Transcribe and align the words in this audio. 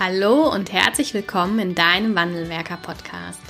Hallo 0.00 0.52
und 0.52 0.72
herzlich 0.72 1.14
willkommen 1.14 1.60
in 1.60 1.74
deinem 1.76 2.16
Wandelwerker-Podcast. 2.16 3.40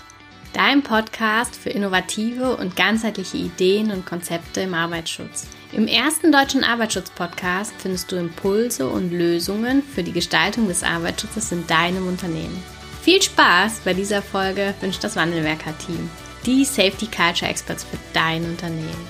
Dein 0.53 0.83
Podcast 0.83 1.57
für 1.57 1.71
innovative 1.71 2.59
und 2.59 2.77
ganzheitliche 2.77 3.39
Ideen 3.39 3.91
und 3.91 4.05
Konzepte 4.05 4.61
im 4.61 4.75
Arbeitsschutz. 4.75 5.47
Im 5.73 5.87
ersten 5.87 6.33
deutschen 6.33 6.63
Arbeitsschutz-Podcast 6.63 7.73
findest 7.79 8.13
du 8.13 8.17
Impulse 8.17 8.87
und 8.87 9.11
Lösungen 9.11 9.83
für 9.83 10.03
die 10.03 10.13
Gestaltung 10.13 10.69
des 10.69 10.83
Arbeitsschutzes 10.83 11.51
in 11.51 11.67
deinem 11.67 12.07
Unternehmen. 12.07 12.63
Viel 13.01 13.23
Spaß 13.23 13.81
bei 13.83 13.95
dieser 13.95 14.21
Folge 14.21 14.75
wünscht 14.83 15.03
das 15.03 15.17
Wandelwerker-Team, 15.17 16.11
die 16.45 16.67
Safety 16.67 17.07
Culture 17.07 17.51
Experts 17.51 17.85
für 17.85 17.99
dein 18.13 18.45
Unternehmen. 18.45 19.09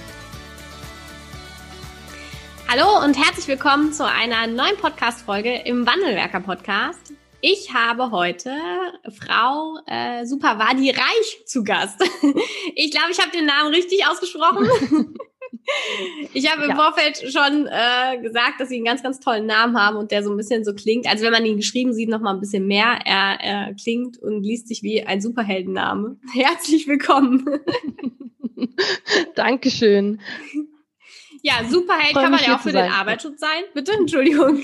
Hallo 2.68 3.04
und 3.04 3.16
herzlich 3.16 3.48
willkommen 3.48 3.92
zu 3.92 4.06
einer 4.06 4.46
neuen 4.46 4.76
Podcast-Folge 4.76 5.62
im 5.64 5.84
Wandelwerker-Podcast. 5.84 7.12
Ich 7.46 7.74
habe 7.74 8.10
heute 8.10 8.50
Frau 9.20 9.76
äh, 9.84 10.24
Superwadi 10.24 10.88
Reich 10.88 11.44
zu 11.44 11.62
Gast. 11.62 12.02
Ich 12.74 12.90
glaube, 12.90 13.12
ich 13.12 13.20
habe 13.20 13.30
den 13.32 13.44
Namen 13.44 13.72
richtig 13.74 14.06
ausgesprochen. 14.06 14.66
Ich 16.34 16.50
habe 16.50 16.64
im 16.64 16.70
ja. 16.70 16.76
Vorfeld 16.76 17.18
schon 17.18 17.66
äh, 17.66 18.18
gesagt, 18.20 18.60
dass 18.60 18.68
sie 18.68 18.76
einen 18.76 18.84
ganz, 18.84 19.02
ganz 19.02 19.20
tollen 19.20 19.46
Namen 19.46 19.78
haben 19.78 19.96
und 19.96 20.10
der 20.10 20.22
so 20.22 20.30
ein 20.30 20.36
bisschen 20.36 20.62
so 20.64 20.74
klingt. 20.74 21.06
Also 21.06 21.24
wenn 21.24 21.32
man 21.32 21.46
ihn 21.46 21.56
geschrieben 21.56 21.94
sieht, 21.94 22.10
noch 22.10 22.20
mal 22.20 22.34
ein 22.34 22.40
bisschen 22.40 22.66
mehr. 22.66 22.98
Er, 23.04 23.38
er 23.40 23.74
klingt 23.74 24.18
und 24.18 24.42
liest 24.42 24.68
sich 24.68 24.82
wie 24.82 25.02
ein 25.04 25.22
Superheldenname. 25.22 26.18
Herzlich 26.34 26.86
willkommen. 26.86 27.46
Dankeschön. 29.34 30.20
Ja, 31.42 31.64
Superheld 31.68 32.14
kann 32.14 32.32
man 32.32 32.42
ja 32.42 32.56
auch 32.56 32.60
für 32.60 32.72
den 32.72 32.90
Arbeitsschutz 32.90 33.40
sein. 33.40 33.64
Bitte, 33.72 33.92
Entschuldigung. 33.92 34.60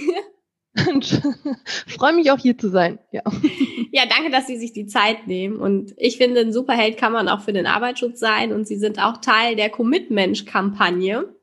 Freue 1.87 2.13
mich 2.13 2.31
auch 2.31 2.39
hier 2.39 2.57
zu 2.57 2.69
sein. 2.69 2.99
Ja. 3.11 3.23
ja, 3.93 4.05
danke, 4.07 4.31
dass 4.31 4.47
Sie 4.47 4.57
sich 4.57 4.73
die 4.73 4.87
Zeit 4.87 5.27
nehmen. 5.27 5.57
Und 5.57 5.95
ich 5.97 6.17
finde, 6.17 6.41
ein 6.41 6.53
Superheld 6.53 6.97
kann 6.97 7.13
man 7.13 7.29
auch 7.29 7.41
für 7.41 7.53
den 7.53 7.67
Arbeitsschutz 7.67 8.21
sein. 8.21 8.53
Und 8.53 8.67
Sie 8.67 8.77
sind 8.77 9.03
auch 9.03 9.19
Teil 9.19 9.57
der 9.57 9.71
Commitment-Kampagne. 9.71 11.35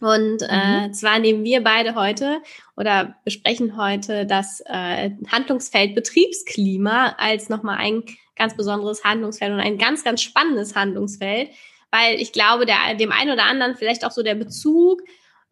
Und 0.00 0.42
äh, 0.48 0.88
mhm. 0.88 0.92
zwar 0.92 1.18
nehmen 1.18 1.42
wir 1.42 1.62
beide 1.64 1.96
heute 1.96 2.40
oder 2.76 3.16
besprechen 3.24 3.76
heute 3.76 4.26
das 4.26 4.62
äh, 4.66 5.10
Handlungsfeld 5.26 5.96
Betriebsklima 5.96 7.16
als 7.18 7.48
nochmal 7.48 7.78
ein 7.78 8.04
ganz 8.36 8.56
besonderes 8.56 9.02
Handlungsfeld 9.02 9.52
und 9.52 9.60
ein 9.60 9.76
ganz, 9.76 10.04
ganz 10.04 10.22
spannendes 10.22 10.76
Handlungsfeld, 10.76 11.50
weil 11.90 12.20
ich 12.20 12.32
glaube, 12.32 12.64
der, 12.64 12.94
dem 12.94 13.10
einen 13.10 13.32
oder 13.32 13.44
anderen 13.44 13.74
vielleicht 13.74 14.04
auch 14.04 14.12
so 14.12 14.22
der 14.22 14.36
Bezug 14.36 15.02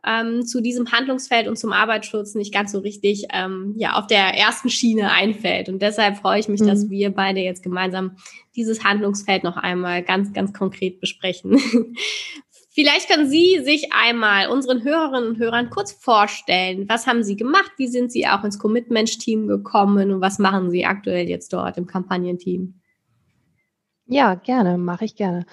ähm, 0.04 0.46
zu 0.46 0.60
diesem 0.60 0.92
Handlungsfeld 0.92 1.48
und 1.48 1.56
zum 1.56 1.72
Arbeitsschutz 1.72 2.34
nicht 2.34 2.52
ganz 2.52 2.72
so 2.72 2.78
richtig 2.78 3.26
ähm, 3.32 3.74
ja 3.76 3.94
auf 3.94 4.06
der 4.06 4.34
ersten 4.34 4.70
Schiene 4.70 5.10
einfällt. 5.10 5.68
Und 5.68 5.82
deshalb 5.82 6.18
freue 6.18 6.40
ich 6.40 6.48
mich, 6.48 6.60
mhm. 6.60 6.66
dass 6.66 6.90
wir 6.90 7.10
beide 7.10 7.40
jetzt 7.40 7.62
gemeinsam 7.62 8.16
dieses 8.54 8.84
Handlungsfeld 8.84 9.44
noch 9.44 9.56
einmal 9.56 10.02
ganz, 10.02 10.32
ganz 10.32 10.52
konkret 10.52 11.00
besprechen. 11.00 11.58
Vielleicht 12.70 13.08
können 13.08 13.26
Sie 13.26 13.62
sich 13.64 13.94
einmal 13.94 14.48
unseren 14.48 14.84
Hörerinnen 14.84 15.30
und 15.30 15.38
Hörern 15.38 15.70
kurz 15.70 15.92
vorstellen. 15.92 16.86
Was 16.90 17.06
haben 17.06 17.24
Sie 17.24 17.34
gemacht? 17.34 17.72
Wie 17.78 17.88
sind 17.88 18.12
Sie 18.12 18.26
auch 18.26 18.44
ins 18.44 18.58
Commitment-Team 18.58 19.48
gekommen? 19.48 20.10
Und 20.12 20.20
was 20.20 20.38
machen 20.38 20.70
Sie 20.70 20.84
aktuell 20.84 21.26
jetzt 21.26 21.54
dort 21.54 21.78
im 21.78 21.86
Kampagnenteam? 21.86 22.74
Ja, 24.04 24.34
gerne, 24.34 24.76
mache 24.76 25.06
ich 25.06 25.16
gerne. 25.16 25.46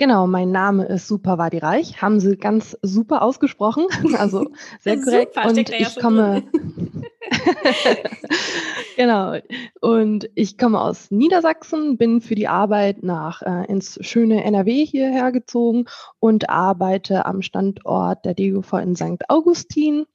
Genau, 0.00 0.26
mein 0.26 0.50
Name 0.50 0.86
ist 0.86 1.08
Super 1.08 1.36
Wadi 1.36 1.58
Reich. 1.58 2.00
Haben 2.00 2.20
Sie 2.20 2.38
ganz 2.38 2.74
super 2.80 3.20
ausgesprochen. 3.20 3.84
Also 4.16 4.50
sehr 4.80 4.98
korrekt. 4.98 5.34
Super, 5.34 5.48
und 5.48 5.58
ich 5.58 6.00
komme. 6.00 6.42
genau. 8.96 9.36
Und 9.82 10.30
ich 10.34 10.56
komme 10.56 10.80
aus 10.80 11.10
Niedersachsen, 11.10 11.98
bin 11.98 12.22
für 12.22 12.34
die 12.34 12.48
Arbeit 12.48 13.02
nach 13.02 13.42
äh, 13.42 13.66
ins 13.66 13.98
schöne 14.00 14.42
NRW 14.42 14.86
hierher 14.86 15.32
gezogen 15.32 15.84
und 16.18 16.48
arbeite 16.48 17.26
am 17.26 17.42
Standort 17.42 18.24
der 18.24 18.32
DGV 18.32 18.72
in 18.78 18.96
St. 18.96 19.28
Augustin. 19.28 20.06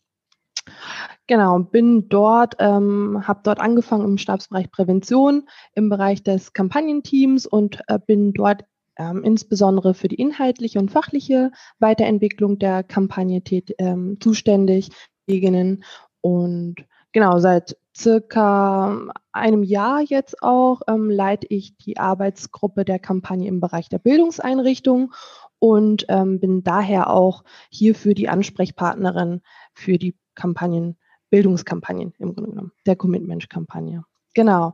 Genau, 1.28 1.60
bin 1.60 2.10
dort, 2.10 2.56
ähm, 2.58 3.22
habe 3.28 3.42
dort 3.44 3.60
angefangen 3.60 4.06
im 4.06 4.18
Stabsbereich 4.18 4.72
Prävention, 4.72 5.48
im 5.76 5.90
Bereich 5.90 6.24
des 6.24 6.54
Kampagnenteams 6.54 7.46
und 7.46 7.82
äh, 7.88 8.00
bin 8.00 8.34
dort 8.34 8.64
ähm, 8.98 9.24
insbesondere 9.24 9.94
für 9.94 10.08
die 10.08 10.16
inhaltliche 10.16 10.80
und 10.80 10.92
fachliche 10.92 11.52
Weiterentwicklung 11.80 12.60
der 12.60 12.84
Kampagne 12.84 13.42
ähm, 13.78 14.18
zuständig, 14.20 14.90
Kolleginnen. 15.26 15.84
Und 16.22 16.76
genau, 17.12 17.40
seit 17.40 17.78
circa 17.96 19.08
einem 19.32 19.64
Jahr 19.64 20.02
jetzt 20.02 20.42
auch 20.44 20.82
ähm, 20.88 21.10
leite 21.10 21.48
ich 21.50 21.78
die 21.78 21.98
Arbeitsgruppe 21.98 22.86
der 22.86 23.00
Kampagne 23.00 23.48
im 23.48 23.60
Bereich 23.60 23.90
der 23.90 24.00
Bildungseinrichtung 24.00 25.14
und 25.60 26.06
ähm, 26.10 26.40
bin 26.40 26.64
daher 26.64 27.10
auch 27.10 27.44
hierfür 27.70 28.14
die 28.14 28.30
Ansprechpartnerin 28.30 29.42
für 29.74 29.98
die 29.98 30.16
Kampagnen, 30.36 30.98
Bildungskampagnen 31.30 32.14
im 32.20 32.36
Grunde 32.36 32.52
genommen, 32.52 32.72
der 32.86 32.96
Commitment-Kampagne. 32.96 34.04
Genau. 34.34 34.74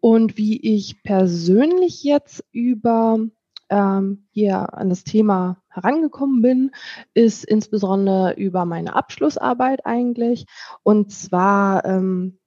Und 0.00 0.36
wie 0.36 0.60
ich 0.60 1.02
persönlich 1.02 2.02
jetzt 2.02 2.44
über 2.52 3.18
ähm, 3.70 4.26
hier 4.30 4.74
an 4.74 4.88
das 4.88 5.04
Thema 5.04 5.62
herangekommen 5.68 6.42
bin, 6.42 6.70
ist 7.14 7.44
insbesondere 7.44 8.34
über 8.34 8.64
meine 8.64 8.94
Abschlussarbeit 8.94 9.86
eigentlich. 9.86 10.46
Und 10.82 11.12
zwar 11.12 11.84
ähm, 11.84 12.38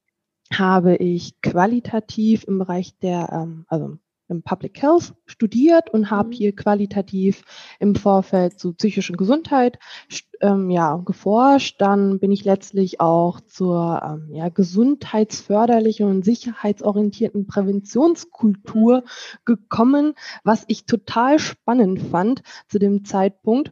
habe 0.53 0.95
ich 0.97 1.41
qualitativ 1.41 2.43
im 2.43 2.59
Bereich 2.59 2.97
der, 2.99 3.29
ähm, 3.31 3.65
also 3.67 3.97
Public 4.41 4.81
Health 4.81 5.13
studiert 5.25 5.89
und 5.91 6.09
habe 6.09 6.29
mhm. 6.29 6.33
hier 6.33 6.55
qualitativ 6.55 7.43
im 7.79 7.95
Vorfeld 7.95 8.59
zu 8.59 8.73
psychischen 8.73 9.17
Gesundheit 9.17 9.77
ähm, 10.41 10.69
ja, 10.69 10.97
geforscht. 10.97 11.79
Dann 11.79 12.19
bin 12.19 12.31
ich 12.31 12.43
letztlich 12.45 12.99
auch 12.99 13.39
zur 13.41 14.01
ähm, 14.03 14.33
ja, 14.33 14.49
gesundheitsförderlichen 14.49 16.07
und 16.07 16.25
sicherheitsorientierten 16.25 17.47
Präventionskultur 17.47 19.03
gekommen, 19.45 20.13
was 20.43 20.63
ich 20.67 20.85
total 20.85 21.39
spannend 21.39 22.01
fand 22.01 22.41
zu 22.67 22.79
dem 22.79 23.05
Zeitpunkt. 23.05 23.71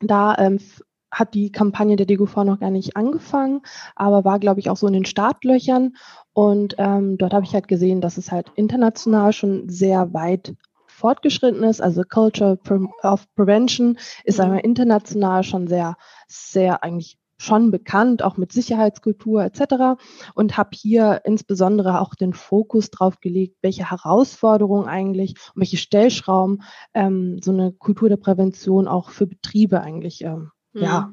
Da 0.00 0.34
ähm, 0.38 0.58
hat 1.10 1.34
die 1.34 1.52
Kampagne 1.52 1.96
der 1.96 2.06
DGV 2.06 2.44
noch 2.44 2.60
gar 2.60 2.70
nicht 2.70 2.96
angefangen, 2.96 3.62
aber 3.96 4.24
war, 4.24 4.38
glaube 4.38 4.60
ich, 4.60 4.70
auch 4.70 4.76
so 4.76 4.86
in 4.86 4.92
den 4.92 5.04
Startlöchern. 5.04 5.96
Und 6.32 6.76
ähm, 6.78 7.18
dort 7.18 7.34
habe 7.34 7.44
ich 7.44 7.54
halt 7.54 7.68
gesehen, 7.68 8.00
dass 8.00 8.16
es 8.16 8.30
halt 8.30 8.52
international 8.54 9.32
schon 9.32 9.68
sehr 9.68 10.12
weit 10.14 10.54
fortgeschritten 10.86 11.64
ist. 11.64 11.80
Also 11.80 12.02
Culture 12.02 12.58
of 13.02 13.26
Prevention 13.34 13.98
ist 14.24 14.38
mhm. 14.38 14.44
einmal 14.44 14.60
international 14.60 15.42
schon 15.42 15.66
sehr, 15.66 15.96
sehr 16.28 16.84
eigentlich 16.84 17.18
schon 17.40 17.70
bekannt, 17.70 18.22
auch 18.22 18.36
mit 18.36 18.52
Sicherheitskultur 18.52 19.42
etc. 19.42 19.98
Und 20.34 20.58
habe 20.58 20.70
hier 20.74 21.22
insbesondere 21.24 22.00
auch 22.00 22.14
den 22.14 22.34
Fokus 22.34 22.90
drauf 22.90 23.18
gelegt, 23.20 23.56
welche 23.62 23.90
Herausforderungen 23.90 24.86
eigentlich 24.86 25.36
und 25.54 25.60
welche 25.60 25.78
Stellschrauben 25.78 26.62
ähm, 26.92 27.40
so 27.42 27.50
eine 27.50 27.72
Kultur 27.72 28.10
der 28.10 28.18
Prävention 28.18 28.86
auch 28.86 29.08
für 29.08 29.26
Betriebe 29.26 29.80
eigentlich 29.80 30.22
ähm, 30.22 30.50
mhm. 30.72 30.82
ja, 30.82 31.12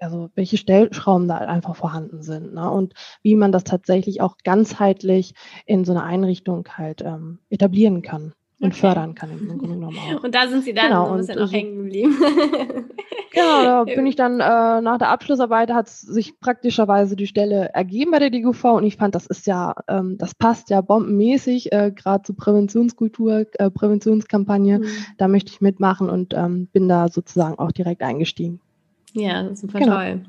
also 0.00 0.30
welche 0.34 0.56
Stellschrauben 0.56 1.28
da 1.28 1.36
einfach 1.38 1.76
vorhanden 1.76 2.22
sind 2.22 2.54
ne? 2.54 2.70
und 2.70 2.94
wie 3.22 3.36
man 3.36 3.52
das 3.52 3.64
tatsächlich 3.64 4.20
auch 4.20 4.36
ganzheitlich 4.44 5.34
in 5.64 5.84
so 5.84 5.92
einer 5.92 6.04
Einrichtung 6.04 6.68
halt 6.76 7.02
ähm, 7.02 7.38
etablieren 7.48 8.02
kann 8.02 8.32
und 8.60 8.68
okay. 8.68 8.80
fördern 8.80 9.14
kann 9.14 9.30
im 9.30 9.48
Grunde 9.58 9.68
genommen 9.74 9.96
auch. 9.98 10.24
Und 10.24 10.34
da 10.34 10.48
sind 10.48 10.64
Sie 10.64 10.72
dann 10.72 10.88
genau, 10.88 11.06
so 11.06 11.12
ein 11.12 11.18
bisschen 11.18 11.38
noch 11.38 11.52
hängen 11.52 11.76
geblieben. 11.76 12.16
genau, 13.32 13.62
da 13.62 13.84
bin 13.84 14.06
ich 14.06 14.16
dann 14.16 14.40
äh, 14.40 14.80
nach 14.80 14.98
der 14.98 15.10
Abschlussarbeit 15.10 15.70
hat 15.70 15.88
sich 15.88 16.38
praktischerweise 16.40 17.16
die 17.16 17.26
Stelle 17.26 17.70
ergeben 17.74 18.10
bei 18.10 18.18
der 18.18 18.30
DGV 18.30 18.64
und 18.64 18.84
ich 18.84 18.96
fand, 18.96 19.14
das 19.14 19.26
ist 19.26 19.46
ja, 19.46 19.74
ähm, 19.88 20.16
das 20.18 20.34
passt 20.34 20.70
ja 20.70 20.80
bombenmäßig, 20.80 21.72
äh, 21.72 21.92
gerade 21.94 22.22
zu 22.22 22.34
Präventionskultur, 22.34 23.46
äh, 23.52 23.70
Präventionskampagne. 23.70 24.78
Mhm. 24.78 24.86
Da 25.18 25.28
möchte 25.28 25.52
ich 25.52 25.60
mitmachen 25.60 26.08
und 26.08 26.34
ähm, 26.34 26.68
bin 26.68 26.88
da 26.88 27.08
sozusagen 27.08 27.58
auch 27.58 27.72
direkt 27.72 28.02
eingestiegen. 28.02 28.60
Ja, 29.16 29.54
super 29.54 29.78
genau. 29.78 29.96
toll. 29.96 30.20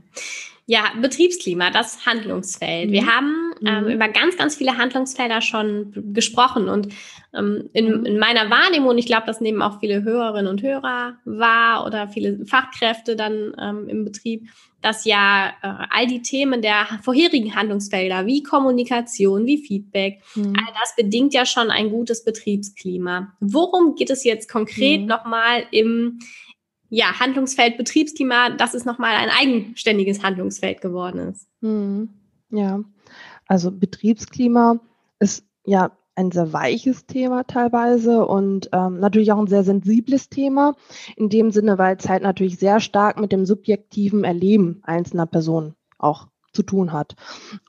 Ja, 0.70 0.92
Betriebsklima, 1.02 1.72
das 1.72 2.06
Handlungsfeld. 2.06 2.90
Mhm. 2.90 2.94
Wir 2.94 3.06
haben 3.06 3.54
ähm, 3.66 3.86
mhm. 3.86 3.90
über 3.90 4.10
ganz, 4.10 4.36
ganz 4.36 4.56
viele 4.56 4.78
Handlungsfelder 4.78 5.42
schon 5.42 5.94
gesprochen 6.14 6.68
und 6.68 6.90
ähm, 7.34 7.70
in, 7.72 8.00
mhm. 8.00 8.06
in, 8.06 8.20
meiner 8.20 8.50
Wahrnehmung, 8.50 8.90
und 8.90 8.98
ich 8.98 9.06
glaube, 9.06 9.26
das 9.26 9.40
nehmen 9.40 9.62
auch 9.62 9.80
viele 9.80 10.04
Hörerinnen 10.04 10.52
und 10.52 10.62
Hörer 10.62 11.16
wahr 11.24 11.86
oder 11.86 12.10
viele 12.10 12.46
Fachkräfte 12.46 13.16
dann 13.16 13.54
ähm, 13.60 13.88
im 13.88 14.04
Betrieb, 14.04 14.50
dass 14.82 15.06
ja 15.06 15.54
äh, 15.62 15.86
all 15.90 16.06
die 16.08 16.22
Themen 16.22 16.62
der 16.62 16.86
vorherigen 17.02 17.56
Handlungsfelder 17.56 18.26
wie 18.26 18.44
Kommunikation, 18.44 19.46
wie 19.46 19.66
Feedback, 19.66 20.22
mhm. 20.36 20.54
all 20.58 20.74
das 20.82 20.96
bedingt 20.98 21.34
ja 21.34 21.46
schon 21.46 21.72
ein 21.72 21.90
gutes 21.90 22.26
Betriebsklima. 22.26 23.34
Worum 23.40 23.96
geht 23.96 24.10
es 24.10 24.26
jetzt 24.26 24.52
konkret 24.52 25.02
mhm. 25.02 25.08
nochmal 25.08 25.64
im 25.72 26.20
ja, 26.90 27.20
Handlungsfeld 27.20 27.78
Betriebsklima, 27.78 28.52
dass 28.52 28.74
es 28.74 28.86
nochmal 28.86 29.16
ein 29.16 29.30
eigenständiges 29.30 30.24
Handlungsfeld 30.24 30.82
geworden 30.82 31.20
ist. 31.20 31.48
Hm. 31.62 32.10
Ja, 32.50 32.82
also 33.46 33.72
Betriebsklima 33.72 34.80
ist 35.20 35.46
ja 35.66 35.92
ein 36.16 36.32
sehr 36.32 36.52
weiches 36.52 37.06
Thema 37.06 37.44
teilweise 37.44 38.26
und 38.26 38.70
ähm, 38.74 39.00
natürlich 39.00 39.32
auch 39.32 39.38
ein 39.38 39.48
sehr 39.48 39.64
sensibles 39.64 40.30
Thema, 40.30 40.76
in 41.16 41.30
dem 41.30 41.52
Sinne, 41.52 41.78
weil 41.78 41.96
es 41.98 42.10
halt 42.10 42.24
natürlich 42.24 42.58
sehr 42.58 42.80
stark 42.80 43.20
mit 43.20 43.32
dem 43.32 43.46
subjektiven 43.46 44.24
Erleben 44.24 44.82
einzelner 44.84 45.28
Personen 45.28 45.76
auch 46.00 46.28
zu 46.54 46.64
tun 46.64 46.92
hat. 46.92 47.16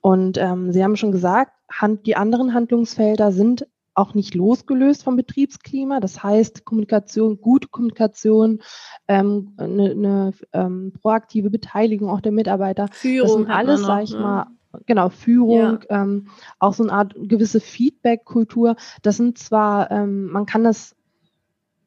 Und 0.01 0.39
ähm, 0.39 0.73
Sie 0.73 0.83
haben 0.83 0.97
schon 0.97 1.13
gesagt, 1.13 1.53
hand, 1.71 2.07
die 2.07 2.17
anderen 2.17 2.55
Handlungsfelder 2.55 3.33
sind 3.33 3.67
auch 3.99 4.15
nicht 4.15 4.35
losgelöst 4.35 5.03
vom 5.03 5.17
Betriebsklima. 5.17 6.01
Das 6.01 6.23
heißt, 6.23 6.65
Kommunikation, 6.65 7.41
gute 7.41 7.69
Kommunikation, 7.69 8.63
ähm, 9.09 9.55
eine, 9.57 9.91
eine 9.91 10.33
ähm, 10.53 10.93
proaktive 11.01 11.51
Beteiligung 11.51 12.09
auch 12.09 12.21
der 12.21 12.33
Mitarbeiter. 12.33 12.89
Führung. 12.93 13.27
Das 13.27 13.33
sind 13.33 13.51
alles, 13.51 13.81
sage 13.83 14.05
ich 14.05 14.13
ne? 14.13 14.21
mal, 14.21 14.47
genau, 14.87 15.09
Führung, 15.09 15.81
ja. 15.91 16.03
ähm, 16.03 16.29
auch 16.59 16.75
so 16.75 16.85
eine 16.85 16.93
Art 16.93 17.15
gewisse 17.17 17.61
Feedback-Kultur. 17.61 18.77
Das 19.03 19.17
sind 19.17 19.39
zwar, 19.39 19.91
ähm, 19.91 20.27
man 20.27 20.47
kann 20.47 20.65
das 20.65 20.95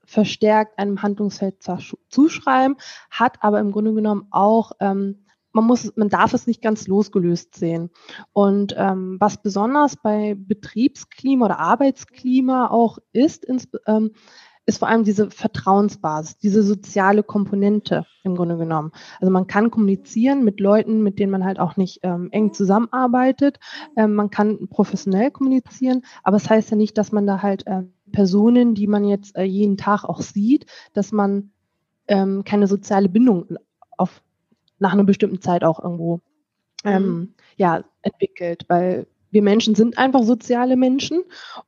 verstärkt 0.05 0.77
einem 0.77 1.01
Handlungsfeld 1.01 1.63
zuschreiben, 2.09 2.75
hat 3.09 3.37
aber 3.41 3.61
im 3.61 3.71
Grunde 3.71 3.93
genommen 3.93 4.27
auch 4.31 4.73
ähm, 4.81 5.23
man 5.53 5.65
muss, 5.65 5.93
man 5.95 6.09
darf 6.09 6.33
es 6.33 6.47
nicht 6.47 6.61
ganz 6.61 6.87
losgelöst 6.87 7.55
sehen. 7.55 7.89
Und 8.33 8.73
ähm, 8.77 9.17
was 9.19 9.41
besonders 9.41 9.97
bei 9.97 10.35
Betriebsklima 10.37 11.45
oder 11.45 11.59
Arbeitsklima 11.59 12.69
auch 12.69 12.99
ist, 13.13 13.45
ins, 13.45 13.67
ähm, 13.85 14.11
ist 14.65 14.77
vor 14.79 14.87
allem 14.87 15.03
diese 15.03 15.29
Vertrauensbasis, 15.29 16.37
diese 16.37 16.63
soziale 16.63 17.23
Komponente 17.23 18.05
im 18.23 18.35
Grunde 18.35 18.57
genommen. 18.57 18.91
Also 19.19 19.31
man 19.31 19.47
kann 19.47 19.71
kommunizieren 19.71 20.43
mit 20.43 20.59
Leuten, 20.59 21.01
mit 21.01 21.19
denen 21.19 21.31
man 21.31 21.43
halt 21.43 21.59
auch 21.59 21.77
nicht 21.77 21.99
ähm, 22.03 22.29
eng 22.31 22.53
zusammenarbeitet. 22.53 23.59
Ähm, 23.97 24.13
man 24.13 24.29
kann 24.29 24.67
professionell 24.69 25.31
kommunizieren, 25.31 26.03
aber 26.23 26.37
es 26.37 26.43
das 26.43 26.51
heißt 26.51 26.71
ja 26.71 26.77
nicht, 26.77 26.97
dass 26.97 27.11
man 27.11 27.25
da 27.25 27.41
halt 27.41 27.65
äh, 27.65 27.83
Personen, 28.11 28.75
die 28.75 28.87
man 28.87 29.03
jetzt 29.05 29.35
äh, 29.35 29.43
jeden 29.43 29.77
Tag 29.77 30.03
auch 30.03 30.21
sieht, 30.21 30.67
dass 30.93 31.11
man 31.11 31.51
ähm, 32.07 32.43
keine 32.43 32.67
soziale 32.67 33.09
Bindung 33.09 33.57
auf 33.97 34.21
nach 34.81 34.93
einer 34.93 35.03
bestimmten 35.03 35.41
Zeit 35.41 35.63
auch 35.63 35.81
irgendwo 35.81 36.19
ähm, 36.83 37.03
mhm. 37.03 37.33
ja, 37.55 37.83
entwickelt, 38.01 38.65
weil 38.67 39.07
wir 39.29 39.41
Menschen 39.41 39.75
sind 39.75 39.97
einfach 39.97 40.23
soziale 40.23 40.75
Menschen 40.75 41.23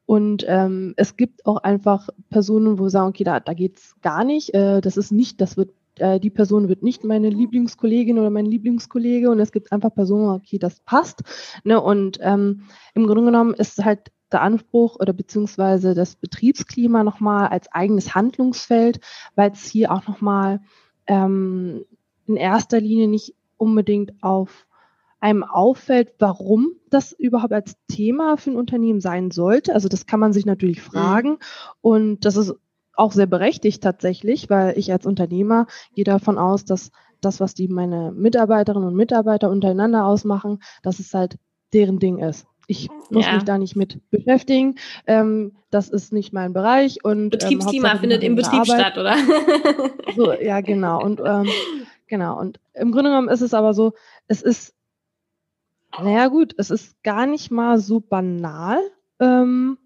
und 0.05 0.43
ähm, 0.47 0.93
es 0.97 1.15
gibt 1.15 1.45
auch 1.45 1.57
einfach 1.57 2.09
Personen, 2.29 2.77
wo 2.77 2.83
wir 2.83 2.89
sagen, 2.89 3.09
okay, 3.09 3.23
da, 3.23 3.39
da 3.39 3.53
es 3.53 3.95
gar 4.01 4.25
nicht, 4.25 4.53
äh, 4.53 4.81
das 4.81 4.97
ist 4.97 5.11
nicht, 5.11 5.39
das 5.39 5.55
wird, 5.55 5.71
äh, 5.97 6.19
die 6.19 6.29
Person 6.29 6.67
wird 6.67 6.83
nicht 6.83 7.05
meine 7.05 7.29
Lieblingskollegin 7.29 8.19
oder 8.19 8.29
mein 8.29 8.45
Lieblingskollege 8.45 9.29
und 9.29 9.39
es 9.39 9.53
gibt 9.53 9.71
einfach 9.71 9.93
Personen, 9.93 10.29
okay, 10.31 10.59
das 10.59 10.81
passt. 10.81 11.21
Ne? 11.63 11.79
Und 11.79 12.19
ähm, 12.21 12.63
im 12.95 13.07
Grunde 13.07 13.25
genommen 13.25 13.53
ist 13.53 13.85
halt 13.85 14.11
der 14.31 14.41
Anspruch 14.41 14.97
oder 14.99 15.13
beziehungsweise 15.13 15.93
das 15.93 16.15
Betriebsklima 16.15 17.03
nochmal 17.03 17.47
als 17.47 17.71
eigenes 17.71 18.13
Handlungsfeld, 18.13 18.99
weil 19.35 19.51
es 19.51 19.63
hier 19.65 19.91
auch 19.91 20.05
nochmal 20.07 20.59
ähm, 21.07 21.85
in 22.27 22.35
erster 22.35 22.79
Linie 22.79 23.07
nicht 23.07 23.35
unbedingt 23.57 24.13
auf 24.21 24.67
einem 25.19 25.43
auffällt, 25.43 26.13
warum 26.19 26.73
das 26.89 27.13
überhaupt 27.13 27.53
als 27.53 27.77
Thema 27.87 28.35
für 28.35 28.51
ein 28.51 28.57
Unternehmen 28.57 28.99
sein 28.99 29.31
sollte. 29.31 29.73
Also 29.73 29.87
das 29.87 30.05
kann 30.05 30.19
man 30.19 30.33
sich 30.33 30.45
natürlich 30.45 30.79
mhm. 30.79 30.91
fragen 30.91 31.37
und 31.81 32.25
das 32.25 32.35
ist 32.35 32.53
auch 32.95 33.11
sehr 33.11 33.25
berechtigt 33.25 33.81
tatsächlich, 33.81 34.49
weil 34.49 34.77
ich 34.77 34.91
als 34.91 35.05
Unternehmer 35.05 35.67
gehe 35.95 36.03
davon 36.03 36.37
aus, 36.37 36.65
dass 36.65 36.91
das, 37.21 37.39
was 37.39 37.53
die 37.53 37.67
meine 37.67 38.11
Mitarbeiterinnen 38.11 38.87
und 38.87 38.95
Mitarbeiter 38.95 39.49
untereinander 39.49 40.05
ausmachen, 40.05 40.61
dass 40.83 40.99
es 40.99 41.13
halt 41.13 41.37
deren 41.73 41.99
Ding 41.99 42.19
ist. 42.19 42.45
Ich 42.67 42.89
muss 43.09 43.25
ja. 43.25 43.33
mich 43.33 43.43
da 43.43 43.57
nicht 43.57 43.75
mit 43.75 43.99
beschäftigen. 44.09 44.75
Ähm, 45.05 45.53
das 45.69 45.89
ist 45.89 46.13
nicht 46.13 46.33
mein 46.33 46.53
Bereich. 46.53 47.03
Und, 47.03 47.23
ähm, 47.23 47.29
Betriebsklima 47.29 47.91
ähm, 47.91 47.99
findet 47.99 48.23
im 48.23 48.35
Betrieb 48.35 48.61
Arbeit. 48.61 48.79
statt, 48.79 48.97
oder? 48.97 49.15
so, 50.15 50.33
ja, 50.33 50.61
genau. 50.61 51.03
Und 51.03 51.21
ähm, 51.25 51.47
Genau. 52.13 52.39
Und 52.39 52.59
im 52.75 52.91
Grunde 52.91 53.09
genommen 53.09 53.27
ist 53.27 53.41
es 53.41 53.55
aber 53.55 53.73
so, 53.73 53.93
es 54.27 54.43
ist, 54.43 54.75
naja 55.97 56.27
gut, 56.27 56.53
es 56.59 56.69
ist 56.69 57.01
gar 57.01 57.25
nicht 57.25 57.49
mal 57.49 57.79
so 57.79 58.01
banal, 58.01 58.77
ähm, 59.19 59.79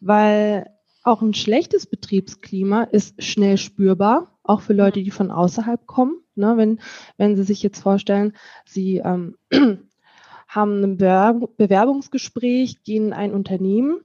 weil 0.00 0.68
auch 1.04 1.22
ein 1.22 1.32
schlechtes 1.32 1.86
Betriebsklima 1.86 2.82
ist 2.82 3.22
schnell 3.22 3.56
spürbar, 3.56 4.36
auch 4.42 4.62
für 4.62 4.72
Leute, 4.72 5.04
die 5.04 5.12
von 5.12 5.30
außerhalb 5.30 5.86
kommen. 5.86 6.16
Ne? 6.34 6.56
Wenn, 6.56 6.80
wenn 7.18 7.36
Sie 7.36 7.44
sich 7.44 7.62
jetzt 7.62 7.78
vorstellen, 7.78 8.32
Sie 8.64 8.96
ähm, 8.96 9.36
haben 10.48 10.82
ein 10.82 10.96
Bewerbungsgespräch, 10.96 12.82
gehen 12.82 13.06
in 13.06 13.12
ein 13.12 13.32
Unternehmen 13.32 14.00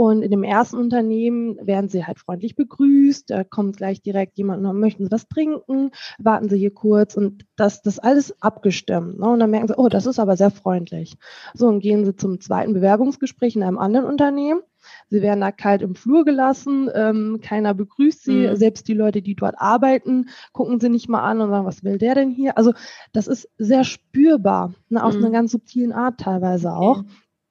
und 0.00 0.22
in 0.22 0.30
dem 0.30 0.44
ersten 0.44 0.78
Unternehmen 0.78 1.58
werden 1.60 1.90
sie 1.90 2.06
halt 2.06 2.18
freundlich 2.18 2.56
begrüßt, 2.56 3.28
da 3.28 3.44
kommt 3.44 3.76
gleich 3.76 4.00
direkt 4.00 4.38
jemand 4.38 4.64
und 4.64 4.80
möchten 4.80 5.04
sie 5.04 5.12
was 5.12 5.28
trinken, 5.28 5.90
warten 6.18 6.48
sie 6.48 6.56
hier 6.56 6.72
kurz 6.72 7.18
und 7.18 7.44
das, 7.54 7.82
das 7.82 7.98
alles 7.98 8.34
abgestimmt. 8.40 9.18
Ne? 9.18 9.28
Und 9.28 9.40
dann 9.40 9.50
merken 9.50 9.68
sie, 9.68 9.76
oh, 9.76 9.90
das 9.90 10.06
ist 10.06 10.18
aber 10.18 10.38
sehr 10.38 10.50
freundlich. 10.50 11.18
So, 11.52 11.68
und 11.68 11.80
gehen 11.80 12.06
sie 12.06 12.16
zum 12.16 12.40
zweiten 12.40 12.72
Bewerbungsgespräch 12.72 13.56
in 13.56 13.62
einem 13.62 13.76
anderen 13.76 14.06
Unternehmen. 14.06 14.62
Sie 15.10 15.20
werden 15.20 15.42
da 15.42 15.52
kalt 15.52 15.82
im 15.82 15.94
Flur 15.94 16.24
gelassen, 16.24 16.88
ähm, 16.94 17.40
keiner 17.42 17.74
begrüßt 17.74 18.24
sie, 18.24 18.48
mhm. 18.48 18.56
selbst 18.56 18.88
die 18.88 18.94
Leute, 18.94 19.20
die 19.20 19.34
dort 19.34 19.56
arbeiten, 19.58 20.30
gucken 20.54 20.80
sie 20.80 20.88
nicht 20.88 21.10
mal 21.10 21.20
an 21.20 21.42
und 21.42 21.50
sagen, 21.50 21.66
was 21.66 21.84
will 21.84 21.98
der 21.98 22.14
denn 22.14 22.30
hier? 22.30 22.56
Also 22.56 22.72
das 23.12 23.26
ist 23.26 23.50
sehr 23.58 23.84
spürbar, 23.84 24.72
ne, 24.88 25.04
auf 25.04 25.12
mhm. 25.12 25.26
einer 25.26 25.32
ganz 25.32 25.52
subtilen 25.52 25.92
Art 25.92 26.20
teilweise 26.20 26.72
auch. 26.72 27.00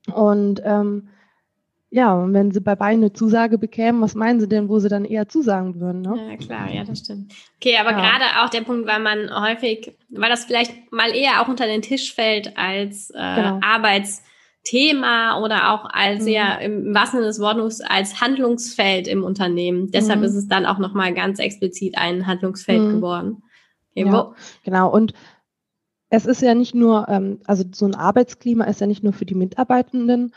Okay. 0.08 0.20
Und 0.20 0.62
ähm, 0.66 1.10
ja, 1.92 2.14
und 2.14 2.34
wenn 2.34 2.52
sie 2.52 2.62
bei 2.62 2.76
beiden 2.76 3.04
eine 3.04 3.14
Zusage 3.14 3.58
bekämen, 3.58 4.02
was 4.02 4.14
meinen 4.14 4.40
sie 4.40 4.48
denn, 4.48 4.70
wo 4.70 4.78
sie 4.78 4.90
dann 4.90 5.06
eher 5.06 5.28
zusagen 5.28 5.80
würden? 5.80 6.02
Ne? 6.02 6.30
Ja, 6.30 6.38
klar, 6.38 6.72
ja, 6.72 6.84
das 6.84 7.00
stimmt. 7.00 7.34
Okay, 7.56 7.78
aber 7.78 7.92
ja. 7.92 7.98
gerade 7.98 8.26
auch 8.44 8.50
der 8.50 8.62
Punkt, 8.62 8.88
weil 8.88 9.00
man 9.00 9.30
häufig, 9.34 9.98
weil 10.10 10.30
das 10.30 10.46
vielleicht 10.46 10.92
mal 10.92 11.10
eher 11.16 11.42
auch 11.42 11.48
unter 11.48 11.66
den 11.66 11.82
Tisch 11.82 12.14
fällt 12.14 12.56
als 12.58 13.10
äh, 13.10 13.36
genau. 13.36 13.60
Arbeitsthema 13.64 15.42
oder 15.44 15.74
auch 15.74 15.86
als 15.92 16.26
mhm. 16.26 16.28
ja 16.28 16.54
im 16.56 16.94
wahrsten 16.94 17.20
Sinne 17.20 17.28
des 17.28 17.40
Wortes 17.40 17.82
als 17.82 18.22
Handlungsfeld 18.22 19.08
im 19.08 19.24
Unternehmen. 19.24 19.90
Deshalb 19.90 20.20
mhm. 20.20 20.26
ist 20.26 20.36
es 20.36 20.48
dann 20.48 20.68
auch 20.68 20.78
nochmal 20.78 21.16
ganz 21.16 21.40
explizit 21.40 21.98
ein 21.98 22.28
Handlungsfeld 22.28 22.84
mhm. 22.84 22.92
geworden. 22.98 23.44
Okay, 23.96 24.08
ja, 24.08 24.36
genau. 24.64 24.92
Und 24.92 25.14
es 26.12 26.28
ist 26.28 26.44
ja 26.44 26.54
nicht 26.54 26.76
nur, 26.76 27.08
ähm, 27.10 27.40
also 27.46 27.64
so 27.72 27.86
ein 27.86 27.96
Arbeitsklima 27.96 28.66
ist 28.66 28.80
ja 28.80 28.86
nicht 28.86 29.04
nur 29.04 29.14
für 29.14 29.26
die 29.26 29.36
Mitarbeitenden 29.36 30.34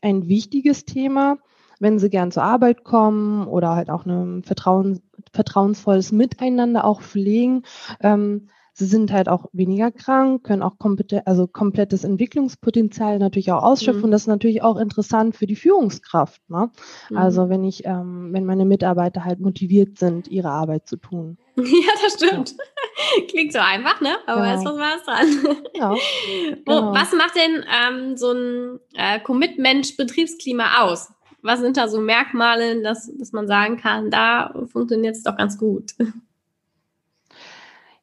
ein 0.00 0.28
wichtiges 0.28 0.84
Thema, 0.84 1.38
wenn 1.78 1.98
sie 1.98 2.10
gern 2.10 2.30
zur 2.30 2.42
Arbeit 2.42 2.84
kommen 2.84 3.46
oder 3.46 3.74
halt 3.74 3.90
auch 3.90 4.04
ein 4.04 4.42
Vertrauen, 4.42 5.00
vertrauensvolles 5.32 6.12
Miteinander 6.12 6.84
auch 6.84 7.00
pflegen. 7.00 7.62
Ähm, 8.00 8.48
sie 8.74 8.86
sind 8.86 9.12
halt 9.12 9.28
auch 9.28 9.46
weniger 9.52 9.90
krank, 9.90 10.44
können 10.44 10.62
auch 10.62 10.78
komplett, 10.78 11.26
also 11.26 11.46
komplettes 11.46 12.04
Entwicklungspotenzial 12.04 13.18
natürlich 13.18 13.52
auch 13.52 13.62
ausschöpfen. 13.62 14.08
Mhm. 14.08 14.10
Das 14.12 14.22
ist 14.22 14.26
natürlich 14.26 14.62
auch 14.62 14.76
interessant 14.76 15.36
für 15.36 15.46
die 15.46 15.56
Führungskraft. 15.56 16.42
Ne? 16.48 16.70
Mhm. 17.10 17.16
Also 17.16 17.48
wenn 17.48 17.64
ich, 17.64 17.84
ähm, 17.84 18.30
wenn 18.32 18.44
meine 18.44 18.64
Mitarbeiter 18.64 19.24
halt 19.24 19.40
motiviert 19.40 19.98
sind, 19.98 20.28
ihre 20.28 20.50
Arbeit 20.50 20.86
zu 20.86 20.96
tun. 20.96 21.38
Ja, 21.56 21.92
das 22.02 22.14
stimmt. 22.14 22.50
Ja. 22.52 22.79
Klingt 23.28 23.52
so 23.52 23.58
einfach, 23.58 24.00
ne? 24.00 24.16
Aber 24.26 24.42
genau. 24.42 24.54
ist 24.54 24.64
was 24.64 24.78
was 24.78 25.04
dran. 25.04 25.56
Ja, 25.74 25.94
genau. 26.64 26.92
was 26.92 27.12
macht 27.12 27.34
denn 27.36 27.64
ähm, 27.68 28.16
so 28.16 28.32
ein 28.32 28.80
äh, 28.94 29.20
Commitment-Betriebsklima 29.20 30.82
aus? 30.82 31.12
Was 31.42 31.60
sind 31.60 31.76
da 31.76 31.88
so 31.88 32.00
Merkmale, 32.00 32.82
dass, 32.82 33.10
dass 33.16 33.32
man 33.32 33.46
sagen 33.46 33.78
kann, 33.78 34.10
da 34.10 34.52
funktioniert 34.70 35.16
es 35.16 35.22
doch 35.22 35.36
ganz 35.36 35.58
gut? 35.58 35.94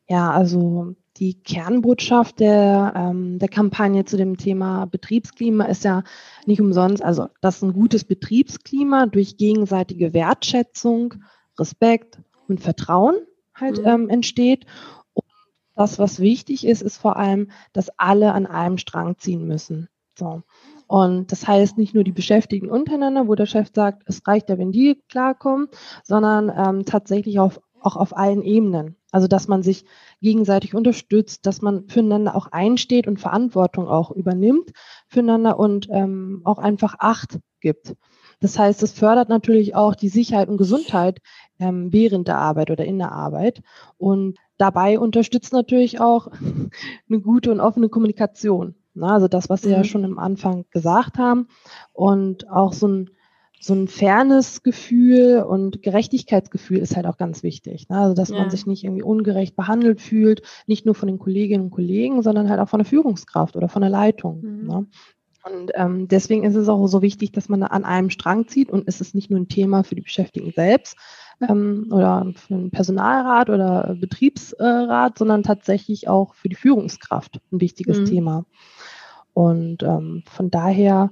Ja, 0.10 0.32
also 0.32 0.96
die 1.18 1.34
Kernbotschaft 1.34 2.40
der, 2.40 2.94
ähm, 2.96 3.40
der 3.40 3.50
Kampagne 3.50 4.06
zu 4.06 4.18
dem 4.18 4.38
Thema 4.38 4.86
Betriebsklima 4.86 5.66
ist 5.66 5.84
ja 5.84 6.04
nicht 6.46 6.62
umsonst, 6.62 7.04
also 7.04 7.28
dass 7.42 7.62
ein 7.62 7.74
gutes 7.74 8.04
Betriebsklima 8.06 9.08
durch 9.08 9.36
gegenseitige 9.38 10.14
Wertschätzung, 10.14 11.16
Respekt 11.60 12.20
und 12.48 12.62
Vertrauen 12.62 13.16
halt 13.54 13.80
mhm. 13.80 13.88
ähm, 13.88 14.10
entsteht. 14.10 14.66
Das, 15.78 16.00
was 16.00 16.20
wichtig 16.20 16.66
ist, 16.66 16.82
ist 16.82 16.98
vor 16.98 17.18
allem, 17.18 17.52
dass 17.72 17.92
alle 17.98 18.34
an 18.34 18.48
einem 18.48 18.80
Strang 18.80 19.18
ziehen 19.20 19.46
müssen. 19.48 19.90
So. 20.18 20.42
Und 20.88 21.32
das 21.32 21.48
heißt 21.48 21.78
nicht 21.78 21.94
nur 21.94 22.04
die 22.04 22.12
Beschäftigten 22.12 22.70
untereinander, 22.70 23.28
wo 23.28 23.36
der 23.36 23.46
Chef 23.46 23.70
sagt, 23.74 24.04
es 24.08 24.26
reicht 24.26 24.50
ja, 24.50 24.58
wenn 24.58 24.72
die 24.72 25.02
klarkommen, 25.08 25.68
sondern 26.04 26.52
ähm, 26.56 26.86
tatsächlich 26.86 27.40
auf, 27.40 27.62
auch 27.80 27.96
auf 27.96 28.18
allen 28.18 28.42
Ebenen. 28.42 28.96
Also 29.12 29.28
dass 29.28 29.48
man 29.48 29.62
sich 29.62 29.86
gegenseitig 30.22 30.74
unterstützt, 30.74 31.46
dass 31.46 31.62
man 31.62 31.88
füreinander 31.88 32.36
auch 32.36 32.48
einsteht 32.48 33.08
und 33.08 33.20
Verantwortung 33.20 33.88
auch 33.88 34.12
übernimmt 34.12 34.72
füreinander 35.08 35.60
und 35.60 35.88
ähm, 35.92 36.42
auch 36.44 36.58
einfach 36.58 36.96
Acht 37.00 37.40
gibt. 37.62 37.96
Das 38.40 38.58
heißt, 38.58 38.84
es 38.84 38.94
fördert 38.94 39.30
natürlich 39.30 39.76
auch 39.76 39.96
die 39.96 40.10
Sicherheit 40.10 40.50
und 40.50 40.58
Gesundheit 40.58 41.20
ähm, 41.60 41.92
während 41.92 42.28
der 42.28 42.38
Arbeit 42.38 42.70
oder 42.70 42.86
in 42.86 42.98
der 42.98 43.12
Arbeit. 43.12 43.62
Und 43.98 44.38
dabei 44.58 45.00
unterstützt 45.00 45.54
natürlich 45.54 46.00
auch 46.00 46.28
eine 47.10 47.22
gute 47.22 47.52
und 47.52 47.60
offene 47.60 47.90
Kommunikation 47.90 48.76
Ne? 48.98 49.08
Also 49.08 49.28
das, 49.28 49.50
was 49.50 49.62
Sie 49.62 49.70
mhm. 49.70 49.76
ja 49.76 49.84
schon 49.84 50.04
am 50.04 50.20
Anfang 50.20 50.66
gesagt 50.72 51.18
haben. 51.18 51.48
Und 51.94 52.50
auch 52.50 52.74
so 52.74 52.88
ein, 52.88 53.10
so 53.60 53.74
ein 53.74 53.88
Fairness-Gefühl 53.88 55.44
und 55.48 55.82
Gerechtigkeitsgefühl 55.82 56.80
ist 56.80 56.96
halt 56.96 57.08
auch 57.08 57.18
ganz 57.18 57.44
wichtig. 57.44 57.90
Ne? 57.90 57.98
Also 57.98 58.14
dass 58.14 58.30
ja. 58.30 58.38
man 58.38 58.50
sich 58.50 58.66
nicht 58.66 58.84
irgendwie 58.84 59.04
ungerecht 59.04 59.56
behandelt 59.56 60.02
fühlt, 60.02 60.42
nicht 60.68 60.86
nur 60.86 60.96
von 60.96 61.08
den 61.08 61.20
Kolleginnen 61.20 61.66
und 61.66 61.72
Kollegen, 61.72 62.22
sondern 62.22 62.50
halt 62.50 62.60
auch 62.60 62.70
von 62.70 62.80
der 62.80 62.86
Führungskraft 62.86 63.56
oder 63.56 63.70
von 63.70 63.82
der 63.82 63.92
Leitung. 63.92 64.42
Mhm. 64.42 64.68
Ne? 64.68 64.86
Und 65.50 65.72
ähm, 65.76 66.08
deswegen 66.08 66.44
ist 66.44 66.56
es 66.56 66.70
auch 66.70 66.86
so 66.88 67.02
wichtig, 67.02 67.32
dass 67.32 67.50
man 67.50 67.64
an 67.64 67.86
einem 67.86 68.10
Strang 68.10 68.48
zieht 68.48 68.70
und 68.70 68.88
es 68.88 69.02
ist 69.02 69.16
nicht 69.16 69.30
nur 69.30 69.40
ein 69.40 69.48
Thema 69.48 69.84
für 69.84 69.96
die 69.96 70.02
Beschäftigten 70.02 70.52
selbst 70.52 70.98
ähm, 71.48 71.88
oder 71.92 72.34
für 72.36 72.54
den 72.56 72.72
Personalrat 72.72 73.50
oder 73.50 73.96
Betriebsrat, 74.00 75.18
sondern 75.18 75.44
tatsächlich 75.44 76.08
auch 76.08 76.34
für 76.34 76.50
die 76.50 76.56
Führungskraft 76.56 77.40
ein 77.52 77.62
wichtiges 77.62 78.00
mhm. 78.00 78.06
Thema. 78.06 78.46
Und 79.34 79.84
ähm, 79.84 80.24
von 80.30 80.50
daher 80.50 81.12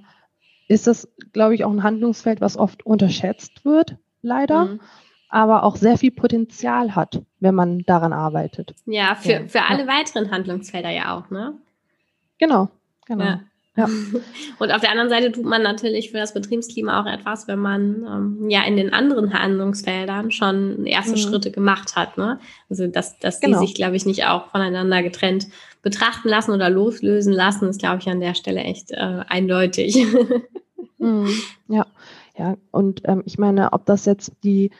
ist 0.68 0.88
das, 0.88 1.08
glaube 1.32 1.56
ich, 1.56 1.63
auch 1.63 1.72
ein 1.72 1.84
Handlungsfeld, 1.84 2.42
was 2.42 2.58
oft 2.58 2.86
unterschätzt 2.86 3.65
wird, 3.65 3.98
leider. 4.22 4.65
Mhm 4.65 4.80
aber 5.27 5.63
auch 5.63 5.75
sehr 5.75 5.98
viel 5.98 6.12
Potenzial 6.12 6.96
hat, 6.96 7.22
wenn 7.42 7.56
man 7.56 7.80
daran 7.80 8.13
arbeitet. 8.13 8.74
Ja, 8.86 9.15
für, 9.15 9.50
für 9.50 9.63
alle 9.63 9.82
ja. 9.82 9.88
weiteren 9.88 10.32
Handlungsfelder 10.32 10.92
ja 10.92 11.18
auch, 11.18 11.30
ne? 11.30 11.58
Genau, 12.38 12.70
genau. 13.06 13.25
Ja. 13.25 13.42
Ja. 13.77 13.86
Und 14.60 14.72
auf 14.72 14.82
der 14.82 14.91
anderen 14.91 15.10
Seite 15.10 15.32
tut 15.32 15.46
man 15.46 15.62
natürlich 15.62 16.12
für 16.12 16.17
das 16.17 16.34
Betriebsklima 16.34 17.01
auch 17.01 17.05
etwas, 17.05 17.48
wenn 17.48 17.60
man 17.60 18.05
ähm, 18.05 18.50
ja 18.50 18.63
in 18.63 18.77
den 18.77 18.94
anderen 18.94 19.34
Handlungsfeldern 19.34 20.32
schon 20.32 20.86
erste 20.86 21.12
mhm. 21.12 21.17
Schritte 21.17 21.51
gemacht 21.51 21.96
hat. 21.96 22.17
Ne? 22.17 22.39
Also 22.70 22.88
dass, 22.88 23.20
dass 23.20 23.39
genau. 23.39 23.60
die 23.60 23.67
sich, 23.67 23.75
glaube 23.75 23.96
ich, 23.96 24.05
nicht 24.05 24.25
auch 24.25 24.48
voneinander 24.48 25.03
getrennt 25.03 25.48
betrachten 25.82 26.29
lassen 26.29 26.51
oder 26.51 26.70
loslösen 26.70 27.34
lassen, 27.34 27.70
ist, 27.70 27.79
glaube 27.79 28.00
ich, 28.00 28.10
an 28.10 28.20
der 28.20 28.34
Stelle 28.34 28.62
echt 28.62 28.91
äh, 28.91 29.22
eindeutig. 29.27 30.05
mhm. 30.98 31.29
Ja, 31.67 31.86
ja. 32.38 32.58
Und 32.72 33.01
ähm, 33.05 33.24
ich 33.25 33.38
meine, 33.38 33.74
ob 33.74 33.86
das 33.86 34.05
jetzt 34.05 34.32
die 34.44 34.72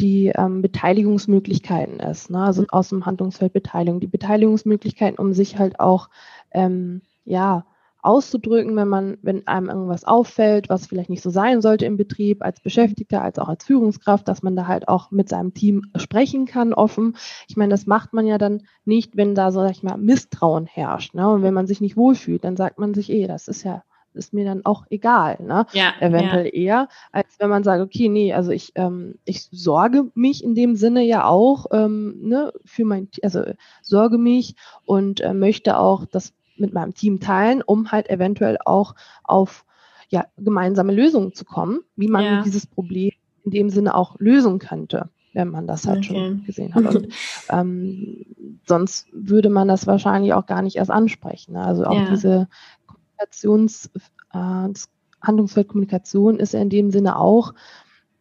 die 0.00 0.32
ähm, 0.34 0.60
Beteiligungsmöglichkeiten 0.60 2.00
ist, 2.00 2.28
ne? 2.28 2.42
also 2.42 2.62
mhm. 2.62 2.70
aus 2.70 2.88
dem 2.88 3.06
Handlungsfeld 3.06 3.52
Beteiligung, 3.52 4.00
die 4.00 4.08
Beteiligungsmöglichkeiten, 4.08 5.20
um 5.20 5.32
sich 5.32 5.56
halt 5.56 5.78
auch 5.78 6.08
ähm, 6.50 7.02
ja 7.24 7.64
auszudrücken, 8.04 8.76
wenn 8.76 8.88
man, 8.88 9.16
wenn 9.22 9.46
einem 9.46 9.68
irgendwas 9.68 10.04
auffällt, 10.04 10.68
was 10.68 10.86
vielleicht 10.86 11.10
nicht 11.10 11.22
so 11.22 11.30
sein 11.30 11.62
sollte 11.62 11.86
im 11.86 11.96
Betrieb, 11.96 12.42
als 12.42 12.60
Beschäftigter, 12.60 13.22
als 13.22 13.38
auch 13.38 13.48
als 13.48 13.64
Führungskraft, 13.64 14.28
dass 14.28 14.42
man 14.42 14.56
da 14.56 14.66
halt 14.66 14.88
auch 14.88 15.10
mit 15.10 15.28
seinem 15.28 15.54
Team 15.54 15.90
sprechen 15.96 16.46
kann, 16.46 16.74
offen. 16.74 17.16
Ich 17.48 17.56
meine, 17.56 17.70
das 17.70 17.86
macht 17.86 18.12
man 18.12 18.26
ja 18.26 18.38
dann 18.38 18.62
nicht, 18.84 19.16
wenn 19.16 19.34
da, 19.34 19.50
so 19.50 19.60
sag 19.60 19.70
ich 19.70 19.82
mal, 19.82 19.96
Misstrauen 19.96 20.66
herrscht. 20.66 21.14
Ne? 21.14 21.28
Und 21.28 21.42
wenn 21.42 21.54
man 21.54 21.66
sich 21.66 21.80
nicht 21.80 21.96
wohlfühlt, 21.96 22.44
dann 22.44 22.56
sagt 22.56 22.78
man 22.78 22.94
sich, 22.94 23.10
eh, 23.10 23.26
das 23.26 23.48
ist 23.48 23.62
ja 23.62 23.82
ist 24.14 24.32
mir 24.32 24.44
dann 24.44 24.64
auch 24.64 24.84
egal, 24.90 25.38
ne? 25.42 25.66
Ja, 25.72 25.92
Eventuell 26.00 26.46
ja. 26.46 26.52
eher, 26.52 26.88
als 27.12 27.26
wenn 27.38 27.50
man 27.50 27.64
sagt, 27.64 27.82
okay, 27.82 28.08
nee, 28.08 28.32
also 28.32 28.52
ich, 28.52 28.72
ähm, 28.76 29.18
ich 29.24 29.48
sorge 29.50 30.10
mich 30.14 30.44
in 30.44 30.54
dem 30.54 30.76
Sinne 30.76 31.02
ja 31.02 31.26
auch, 31.26 31.66
ähm, 31.72 32.20
ne, 32.22 32.52
für 32.64 32.84
mein, 32.84 33.08
also 33.22 33.42
sorge 33.82 34.18
mich 34.18 34.54
und 34.84 35.20
äh, 35.20 35.34
möchte 35.34 35.78
auch, 35.78 36.06
dass 36.06 36.32
mit 36.56 36.72
meinem 36.72 36.94
Team 36.94 37.20
teilen, 37.20 37.62
um 37.62 37.92
halt 37.92 38.08
eventuell 38.08 38.58
auch 38.64 38.94
auf 39.22 39.64
ja, 40.08 40.26
gemeinsame 40.36 40.92
Lösungen 40.92 41.34
zu 41.34 41.44
kommen, 41.44 41.80
wie 41.96 42.08
man 42.08 42.24
ja. 42.24 42.42
dieses 42.42 42.66
Problem 42.66 43.12
in 43.44 43.50
dem 43.50 43.70
Sinne 43.70 43.94
auch 43.94 44.16
lösen 44.18 44.58
könnte, 44.58 45.10
wenn 45.32 45.48
man 45.48 45.66
das 45.66 45.86
halt 45.86 45.98
okay. 45.98 46.06
schon 46.06 46.44
gesehen 46.44 46.74
hat. 46.74 46.94
Und 46.94 47.08
ähm, 47.50 48.26
sonst 48.66 49.08
würde 49.12 49.50
man 49.50 49.68
das 49.68 49.86
wahrscheinlich 49.86 50.32
auch 50.34 50.46
gar 50.46 50.62
nicht 50.62 50.76
erst 50.76 50.90
ansprechen. 50.90 51.54
Ne? 51.54 51.64
Also 51.64 51.84
auch 51.84 51.94
ja. 51.94 52.10
diese 52.10 52.48
Kommunikations, 52.86 53.90
äh, 54.32 54.72
Handlungsfeld 55.20 55.68
Kommunikation 55.68 56.38
ist 56.38 56.54
ja 56.54 56.60
in 56.60 56.70
dem 56.70 56.90
Sinne 56.90 57.18
auch, 57.18 57.54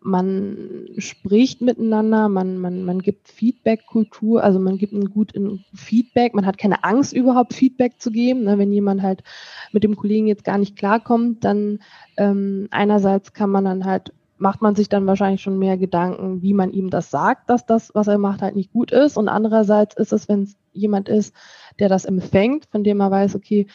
man 0.04 0.88
spricht 0.98 1.62
miteinander, 1.62 2.28
man, 2.30 2.58
man, 2.58 2.84
man 2.84 3.00
gibt 3.00 3.28
Feedback-Kultur, 3.30 4.44
also 4.44 4.60
man 4.60 4.78
gibt 4.78 4.94
ein 4.94 5.10
gut 5.10 5.34
Feedback, 5.74 6.34
man 6.34 6.46
hat 6.46 6.58
keine 6.58 6.84
Angst 6.84 7.14
überhaupt 7.14 7.54
Feedback 7.54 8.00
zu 8.00 8.12
geben. 8.12 8.44
Ne? 8.44 8.58
Wenn 8.58 8.72
jemand 8.72 9.02
halt 9.02 9.24
mit 9.72 9.84
dem 9.84 9.96
Kollegen 9.96 10.28
jetzt 10.28 10.44
gar 10.44 10.58
nicht 10.58 10.76
klarkommt, 10.76 11.44
dann 11.44 11.80
ähm, 12.18 12.68
einerseits 12.72 13.34
kann 13.34 13.50
man 13.50 13.66
dann 13.66 13.86
halt, 13.86 14.14
macht 14.38 14.62
man 14.62 14.76
sich 14.76 14.90
dann 14.90 15.08
wahrscheinlich 15.08 15.42
schon 15.42 15.58
mehr 15.58 15.78
Gedanken, 15.78 16.42
wie 16.42 16.54
man 16.54 16.72
ihm 16.72 16.90
das 16.90 17.10
sagt, 17.10 17.50
dass 17.50 17.66
das, 17.66 17.96
was 17.96 18.08
er 18.08 18.18
macht, 18.18 18.42
halt 18.42 18.56
nicht 18.56 18.74
gut 18.74 18.92
ist. 18.92 19.18
Und 19.18 19.30
andererseits 19.30 19.96
ist 19.96 20.12
es, 20.12 20.28
wenn 20.28 20.44
es 20.44 20.58
jemand 20.74 21.08
ist, 21.08 21.34
der 21.80 21.88
das 21.88 22.06
empfängt, 22.06 22.66
von 22.66 22.84
dem 22.84 23.00
er 23.00 23.12
weiß, 23.12 23.36
okay, 23.36 23.68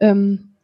ähm, 0.00 0.54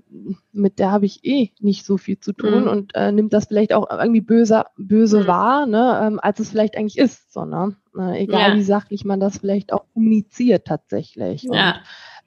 mit 0.53 0.79
der 0.79 0.91
habe 0.91 1.07
ich 1.07 1.25
eh 1.25 1.51
nicht 1.61 1.85
so 1.85 1.97
viel 1.97 2.19
zu 2.19 2.33
tun 2.33 2.63
mhm. 2.63 2.69
und 2.69 2.95
äh, 2.95 3.13
nimmt 3.13 3.33
das 3.33 3.47
vielleicht 3.47 3.73
auch 3.73 3.89
irgendwie 3.91 4.21
böse, 4.21 4.65
böse 4.77 5.23
mhm. 5.23 5.27
wahr, 5.27 5.67
ne, 5.67 6.01
ähm, 6.03 6.21
als 6.23 6.41
es 6.41 6.51
vielleicht 6.51 6.77
eigentlich 6.77 6.99
ist. 6.99 7.33
So, 7.33 7.45
ne? 7.45 7.77
Äh, 7.99 8.23
egal 8.23 8.51
ja. 8.51 8.57
wie 8.57 8.63
sachlich 8.63 9.05
man 9.05 9.21
das 9.21 9.39
vielleicht 9.39 9.73
auch 9.73 9.85
kommuniziert 9.93 10.67
tatsächlich. 10.67 11.43
Ja. 11.43 11.71
Und, 11.73 11.81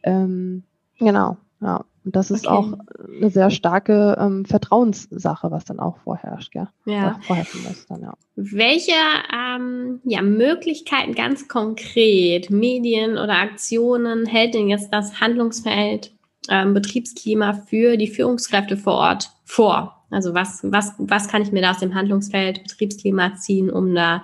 ähm, 0.03 0.63
genau, 0.99 1.37
ja. 1.61 1.85
Und 2.05 2.15
das 2.15 2.31
ist 2.31 2.47
okay. 2.47 2.55
auch 2.55 2.73
eine 3.17 3.29
sehr 3.29 3.49
starke 3.49 4.15
ähm, 4.17 4.45
Vertrauenssache, 4.45 5.51
was 5.51 5.65
dann 5.65 5.81
auch 5.81 5.97
vorherrscht, 5.97 6.53
gell? 6.53 6.69
Ja. 6.85 7.19
Vorherrschen 7.23 7.63
muss 7.63 7.85
dann, 7.85 8.01
ja. 8.01 8.13
Welche 8.37 8.93
ähm, 9.33 9.99
ja, 10.05 10.21
Möglichkeiten 10.21 11.15
ganz 11.15 11.49
konkret, 11.49 12.49
Medien 12.49 13.17
oder 13.17 13.33
Aktionen 13.39 14.25
hält 14.25 14.53
denn 14.53 14.69
jetzt 14.69 14.93
das 14.93 15.19
Handlungsfeld 15.19 16.13
ähm, 16.49 16.73
Betriebsklima 16.73 17.53
für 17.53 17.97
die 17.97 18.07
Führungskräfte 18.07 18.77
vor 18.77 18.93
Ort 18.93 19.31
vor? 19.43 20.05
Also 20.09 20.33
was, 20.33 20.61
was, 20.63 20.93
was 20.97 21.27
kann 21.27 21.41
ich 21.41 21.51
mir 21.51 21.61
da 21.61 21.71
aus 21.71 21.79
dem 21.79 21.95
Handlungsfeld 21.95 22.63
Betriebsklima 22.63 23.35
ziehen, 23.35 23.69
um 23.69 23.93
da 23.93 24.23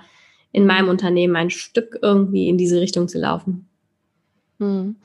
in 0.52 0.64
meinem 0.66 0.88
Unternehmen 0.88 1.36
ein 1.36 1.50
Stück 1.50 1.98
irgendwie 2.00 2.48
in 2.48 2.56
diese 2.56 2.80
Richtung 2.80 3.06
zu 3.08 3.18
laufen? 3.18 3.68
Hm. 4.58 4.96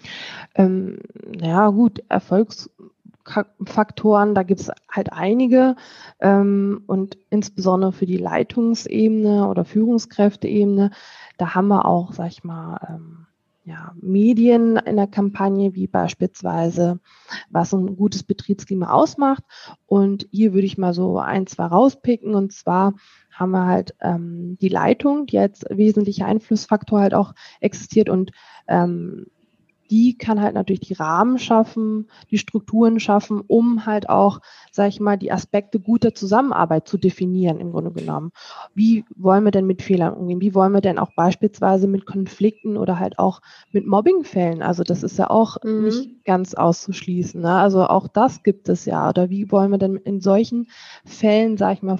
Ähm, 0.55 0.99
ja, 1.41 1.67
gut, 1.69 2.01
Erfolgsfaktoren, 2.07 4.35
da 4.35 4.43
gibt 4.43 4.61
es 4.61 4.71
halt 4.89 5.11
einige 5.11 5.75
ähm, 6.19 6.83
und 6.85 7.17
insbesondere 7.29 7.91
für 7.91 8.05
die 8.05 8.17
Leitungsebene 8.17 9.47
oder 9.47 9.65
Führungskräfteebene, 9.65 10.91
da 11.37 11.55
haben 11.55 11.67
wir 11.67 11.85
auch, 11.85 12.13
sag 12.13 12.27
ich 12.27 12.43
mal, 12.43 12.79
ähm, 12.87 13.25
ja, 13.63 13.93
Medien 14.01 14.77
in 14.77 14.95
der 14.95 15.07
Kampagne, 15.07 15.75
wie 15.75 15.87
beispielsweise, 15.87 16.99
was 17.49 17.73
ein 17.73 17.95
gutes 17.95 18.23
Betriebsklima 18.23 18.91
ausmacht. 18.91 19.43
Und 19.85 20.27
hier 20.31 20.53
würde 20.53 20.65
ich 20.65 20.77
mal 20.77 20.93
so 20.93 21.19
ein, 21.19 21.45
zwei 21.45 21.65
rauspicken. 21.65 22.35
Und 22.35 22.53
zwar 22.53 22.93
haben 23.31 23.51
wir 23.51 23.65
halt 23.65 23.95
ähm, 24.01 24.57
die 24.59 24.69
Leitung, 24.69 25.25
die 25.25 25.37
als 25.39 25.65
wesentlicher 25.69 26.25
Einflussfaktor 26.25 26.99
halt 26.99 27.13
auch 27.13 27.33
existiert 27.59 28.09
und 28.09 28.31
ähm, 28.67 29.27
die 29.89 30.17
kann 30.17 30.41
halt 30.41 30.53
natürlich 30.53 30.81
die 30.81 30.93
Rahmen 30.93 31.39
schaffen, 31.39 32.09
die 32.29 32.37
Strukturen 32.37 32.99
schaffen, 32.99 33.41
um 33.45 33.85
halt 33.85 34.09
auch, 34.09 34.39
sag 34.71 34.89
ich 34.89 34.99
mal, 34.99 35.17
die 35.17 35.31
Aspekte 35.31 35.79
guter 35.79 36.13
Zusammenarbeit 36.13 36.87
zu 36.87 36.97
definieren 36.97 37.59
im 37.59 37.71
Grunde 37.71 37.91
genommen. 37.91 38.31
Wie 38.75 39.05
wollen 39.15 39.43
wir 39.43 39.51
denn 39.51 39.67
mit 39.67 39.81
Fehlern 39.81 40.13
umgehen? 40.13 40.41
Wie 40.41 40.53
wollen 40.53 40.73
wir 40.73 40.81
denn 40.81 40.99
auch 40.99 41.13
beispielsweise 41.15 41.87
mit 41.87 42.05
Konflikten 42.05 42.77
oder 42.77 42.99
halt 42.99 43.19
auch 43.19 43.41
mit 43.71 43.87
Mobbingfällen? 43.87 44.61
Also 44.61 44.83
das 44.83 45.03
ist 45.03 45.17
ja 45.17 45.29
auch 45.29 45.57
mhm. 45.63 45.83
nicht 45.83 46.25
ganz 46.25 46.53
auszuschließen. 46.53 47.41
Ne? 47.41 47.51
Also 47.51 47.83
auch 47.85 48.07
das 48.07 48.43
gibt 48.43 48.69
es 48.69 48.85
ja. 48.85 49.09
Oder 49.09 49.29
wie 49.29 49.51
wollen 49.51 49.71
wir 49.71 49.77
denn 49.79 49.95
in 49.95 50.21
solchen 50.21 50.67
Fällen, 51.05 51.57
sag 51.57 51.73
ich 51.73 51.81
mal, 51.81 51.99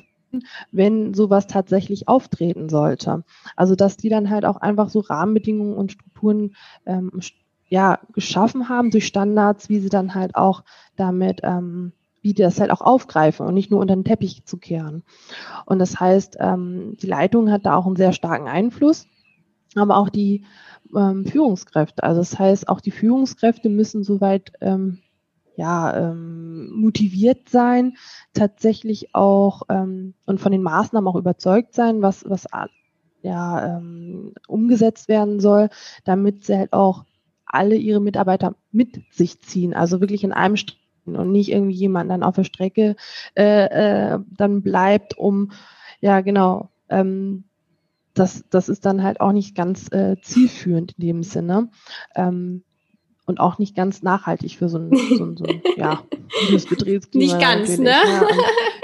wenn 0.72 1.14
sowas 1.14 1.48
tatsächlich 1.48 2.08
auftreten 2.08 2.70
sollte. 2.70 3.24
Also 3.56 3.76
dass 3.76 3.98
die 3.98 4.10
dann 4.10 4.30
halt 4.30 4.46
auch 4.46 4.58
einfach 4.58 4.90
so 4.90 5.00
Rahmenbedingungen 5.00 5.76
und 5.76 5.92
Strukturen 5.92 6.56
ähm, 6.86 7.12
ja, 7.70 8.00
geschaffen 8.14 8.68
haben 8.68 8.92
durch 8.92 9.06
Standards, 9.06 9.70
wie 9.70 9.80
sie 9.80 9.90
dann 9.90 10.16
halt 10.16 10.36
auch 10.36 10.64
damit, 10.96 11.42
ähm, 11.44 11.94
wie 12.22 12.34
die 12.34 12.42
das 12.42 12.60
halt 12.60 12.72
auch 12.72 12.82
aufgreifen 12.82 13.46
und 13.46 13.54
nicht 13.54 13.72
nur 13.72 13.80
unter 13.80 13.96
den 13.96 14.04
Teppich 14.04 14.44
zu 14.46 14.58
kehren. 14.58 15.04
Und 15.66 15.80
das 15.80 16.00
heißt, 16.00 16.38
ähm, 16.40 16.98
die 17.02 17.08
Leitung 17.08 17.52
hat 17.52 17.66
da 17.66 17.76
auch 17.76 17.86
einen 17.86 17.96
sehr 17.96 18.12
starken 18.12 18.48
Einfluss, 18.48 19.08
aber 19.76 19.98
auch 19.98 20.10
die 20.10 20.46
ähm, 20.96 21.26
Führungskräfte. 21.26 22.04
Also 22.04 22.22
das 22.22 22.38
heißt, 22.38 22.68
auch 22.68 22.82
die 22.82 22.92
Führungskräfte 22.92 23.70
müssen 23.70 24.04
soweit 24.04 24.52
ähm, 24.62 25.00
ja, 25.56 26.12
ähm, 26.12 26.72
motiviert 26.72 27.50
sein, 27.50 27.98
tatsächlich 28.34 29.14
auch 29.14 29.64
ähm, 29.70 30.14
und 30.26 30.40
von 30.40 30.54
den 30.54 30.64
Maßnahmen 30.64 31.08
auch 31.08 31.18
überzeugt 31.18 31.76
sein, 31.76 32.02
was, 32.02 32.24
was 32.28 32.48
ja, 33.22 33.78
ähm, 33.78 34.34
umgesetzt 34.48 35.10
werden 35.10 35.42
soll, 35.42 35.70
damit 36.06 36.46
sie 36.46 36.58
halt 36.58 36.72
auch 36.72 37.04
alle 37.50 37.76
ihre 37.76 38.00
Mitarbeiter 38.00 38.56
mit 38.72 39.02
sich 39.12 39.42
ziehen, 39.42 39.74
also 39.74 40.02
wirklich 40.02 40.24
in 40.24 40.32
einem 40.32 40.56
Strecken 40.56 41.16
und 41.16 41.32
nicht 41.32 41.52
irgendwie 41.52 41.76
jemand 41.76 42.10
dann 42.10 42.24
auf 42.24 42.36
der 42.36 42.44
Strecke 42.44 42.96
äh, 43.36 44.14
äh, 44.14 44.20
dann 44.38 44.62
bleibt, 44.62 45.18
um 45.18 45.52
ja 46.02 46.22
genau, 46.22 46.70
ähm, 46.90 47.44
das, 48.14 48.44
das 48.50 48.70
ist 48.70 48.86
dann 48.86 49.04
halt 49.04 49.22
auch 49.22 49.32
nicht 49.32 49.56
ganz 49.56 49.92
äh, 49.92 50.18
zielführend 50.22 50.94
in 50.98 51.08
dem 51.08 51.24
Sinne. 51.24 51.70
Ähm, 52.16 52.64
und 53.30 53.40
auch 53.40 53.60
nicht 53.60 53.76
ganz 53.76 54.02
nachhaltig 54.02 54.58
für 54.58 54.70
so 54.70 54.80
ein, 54.80 54.90
so 54.92 55.24
ein, 55.24 55.38
so 55.38 55.44
ein 55.44 55.62
ja, 55.78 56.02
gutes 56.48 56.66
Betriebsklima. 56.66 57.24
Nicht 57.24 57.40
ganz, 57.40 57.78
ne? 57.78 57.92
Ja, 57.92 58.28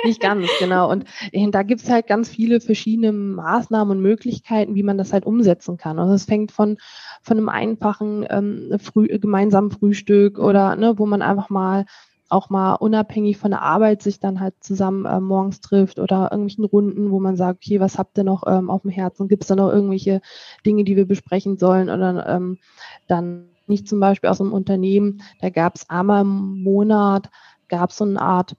nicht 0.03 0.21
ganz, 0.21 0.47
genau. 0.59 0.91
Und 0.91 1.05
äh, 1.31 1.49
da 1.49 1.63
gibt's 1.63 1.89
halt 1.89 2.05
ganz 2.05 2.29
viele 2.29 2.61
verschiedene 2.61 3.11
Maßnahmen 3.11 3.97
und 3.97 4.03
Möglichkeiten, 4.03 4.75
wie 4.75 4.83
man 4.83 4.99
das 4.99 5.13
halt 5.13 5.25
umsetzen 5.25 5.77
kann. 5.77 5.97
Also 5.97 6.13
es 6.13 6.25
fängt 6.25 6.51
von, 6.51 6.77
von 7.25 7.37
einem 7.37 7.49
einfachen 7.49 8.25
ähm, 8.29 8.77
früh, 8.79 9.07
gemeinsamen 9.07 9.71
Frühstück 9.71 10.37
oder 10.37 10.75
ne, 10.75 10.99
wo 10.99 11.05
man 11.07 11.23
einfach 11.23 11.49
mal 11.49 11.85
auch 12.29 12.49
mal 12.49 12.73
unabhängig 12.75 13.37
von 13.37 13.51
der 13.51 13.61
Arbeit 13.61 14.01
sich 14.01 14.19
dann 14.19 14.39
halt 14.39 14.55
zusammen 14.59 15.05
äh, 15.05 15.19
morgens 15.19 15.61
trifft 15.61 15.99
oder 15.99 16.29
irgendwelchen 16.31 16.65
Runden, 16.65 17.11
wo 17.11 17.19
man 17.19 17.35
sagt, 17.35 17.63
okay, 17.63 17.79
was 17.79 17.97
habt 17.97 18.17
ihr 18.17 18.23
noch 18.23 18.43
ähm, 18.47 18.69
auf 18.69 18.81
dem 18.81 18.91
Herzen? 18.91 19.27
Gibt 19.27 19.43
es 19.43 19.47
da 19.47 19.55
noch 19.55 19.71
irgendwelche 19.71 20.21
Dinge, 20.65 20.83
die 20.83 20.95
wir 20.95 21.07
besprechen 21.07 21.57
sollen? 21.57 21.89
Oder 21.89 22.27
ähm, 22.27 22.57
dann 23.07 23.49
nicht 23.67 23.87
zum 23.87 23.99
Beispiel 23.99 24.29
aus 24.29 24.41
einem 24.41 24.53
Unternehmen, 24.53 25.21
da 25.41 25.49
gab 25.49 25.75
es 25.75 25.89
einmal 25.89 26.21
im 26.21 26.63
Monat, 26.63 27.29
gab 27.67 27.89
es 27.89 27.97
so 27.97 28.05
eine 28.05 28.21
Art 28.21 28.55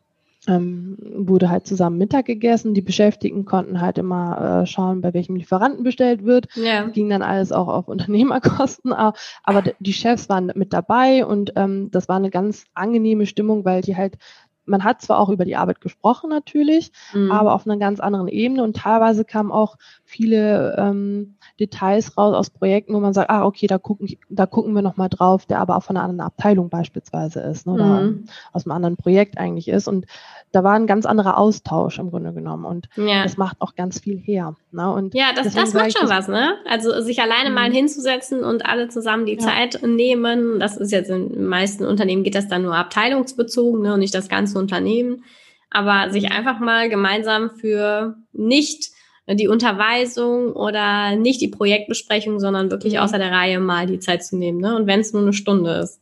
ähm, 0.46 0.96
wurde 1.00 1.50
halt 1.50 1.66
zusammen 1.66 1.98
Mittag 1.98 2.26
gegessen. 2.26 2.74
Die 2.74 2.82
Beschäftigten 2.82 3.44
konnten 3.44 3.80
halt 3.80 3.98
immer 3.98 4.62
äh, 4.62 4.66
schauen, 4.66 5.00
bei 5.00 5.14
welchem 5.14 5.36
Lieferanten 5.36 5.84
bestellt 5.84 6.24
wird. 6.24 6.48
Ja. 6.54 6.86
Ging 6.88 7.08
dann 7.08 7.22
alles 7.22 7.52
auch 7.52 7.68
auf 7.68 7.88
Unternehmerkosten. 7.96 8.92
Aber 8.92 9.62
die 9.78 9.92
Chefs 9.92 10.28
waren 10.28 10.52
mit 10.54 10.72
dabei 10.72 11.24
und 11.24 11.52
ähm, 11.56 11.90
das 11.90 12.08
war 12.08 12.16
eine 12.16 12.30
ganz 12.30 12.64
angenehme 12.74 13.26
Stimmung, 13.26 13.64
weil 13.64 13.82
die 13.82 13.96
halt 13.96 14.18
man 14.66 14.84
hat 14.84 15.00
zwar 15.00 15.18
auch 15.18 15.28
über 15.28 15.44
die 15.44 15.56
Arbeit 15.56 15.80
gesprochen 15.80 16.30
natürlich, 16.30 16.92
mhm. 17.14 17.30
aber 17.30 17.54
auf 17.54 17.66
einer 17.66 17.78
ganz 17.78 18.00
anderen 18.00 18.28
Ebene 18.28 18.62
und 18.62 18.76
teilweise 18.76 19.24
kamen 19.24 19.50
auch 19.50 19.76
viele 20.04 20.76
ähm, 20.78 21.36
Details 21.58 22.16
raus 22.18 22.34
aus 22.34 22.50
Projekten, 22.50 22.94
wo 22.94 23.00
man 23.00 23.14
sagt, 23.14 23.30
ah, 23.30 23.44
okay, 23.44 23.66
da 23.66 23.78
gucken, 23.78 24.16
da 24.28 24.46
gucken 24.46 24.74
wir 24.74 24.82
nochmal 24.82 25.08
drauf, 25.08 25.46
der 25.46 25.60
aber 25.60 25.76
auch 25.76 25.82
von 25.82 25.96
einer 25.96 26.04
anderen 26.04 26.26
Abteilung 26.26 26.68
beispielsweise 26.68 27.40
ist, 27.40 27.66
ne, 27.66 27.72
oder 27.72 28.02
mhm. 28.02 28.24
aus 28.52 28.66
einem 28.66 28.72
anderen 28.72 28.96
Projekt 28.96 29.38
eigentlich 29.38 29.68
ist. 29.68 29.88
Und 29.88 30.06
da 30.52 30.64
war 30.64 30.74
ein 30.74 30.86
ganz 30.86 31.06
anderer 31.06 31.38
Austausch 31.38 31.98
im 31.98 32.10
Grunde 32.10 32.32
genommen. 32.32 32.64
Und 32.64 32.88
ja. 32.96 33.22
das 33.22 33.36
macht 33.36 33.60
auch 33.60 33.74
ganz 33.74 34.00
viel 34.00 34.18
her. 34.18 34.54
Ne? 34.72 34.90
Und 34.90 35.14
ja, 35.14 35.32
das, 35.34 35.54
das 35.54 35.74
macht 35.74 35.98
schon 35.98 36.08
was, 36.08 36.28
ne? 36.28 36.54
Also 36.68 37.00
sich 37.00 37.20
alleine 37.20 37.50
mhm. 37.50 37.54
mal 37.54 37.70
hinzusetzen 37.70 38.42
und 38.42 38.64
alle 38.64 38.88
zusammen 38.88 39.26
die 39.26 39.34
ja. 39.34 39.38
Zeit 39.38 39.80
nehmen. 39.84 40.58
Das 40.58 40.76
ist 40.76 40.92
jetzt 40.92 41.10
in 41.10 41.30
den 41.30 41.46
meisten 41.46 41.84
Unternehmen 41.84 42.22
geht 42.22 42.34
das 42.34 42.48
dann 42.48 42.62
nur 42.62 42.74
abteilungsbezogen, 42.74 43.82
ne? 43.82 43.94
Und 43.94 44.00
nicht 44.00 44.14
das 44.14 44.28
ganze 44.28 44.55
Unternehmen. 44.58 45.24
Aber 45.70 46.10
sich 46.10 46.30
einfach 46.30 46.60
mal 46.60 46.88
gemeinsam 46.88 47.50
für 47.50 48.16
nicht 48.32 48.90
die 49.28 49.48
Unterweisung 49.48 50.52
oder 50.52 51.16
nicht 51.16 51.40
die 51.40 51.48
Projektbesprechung, 51.48 52.38
sondern 52.38 52.70
wirklich 52.70 52.94
mhm. 52.94 53.00
außer 53.00 53.18
der 53.18 53.32
Reihe 53.32 53.58
mal 53.58 53.86
die 53.86 53.98
Zeit 53.98 54.24
zu 54.24 54.36
nehmen. 54.36 54.60
Ne? 54.60 54.76
Und 54.76 54.86
wenn 54.86 55.00
es 55.00 55.12
nur 55.12 55.22
eine 55.22 55.32
Stunde 55.32 55.72
ist. 55.72 56.00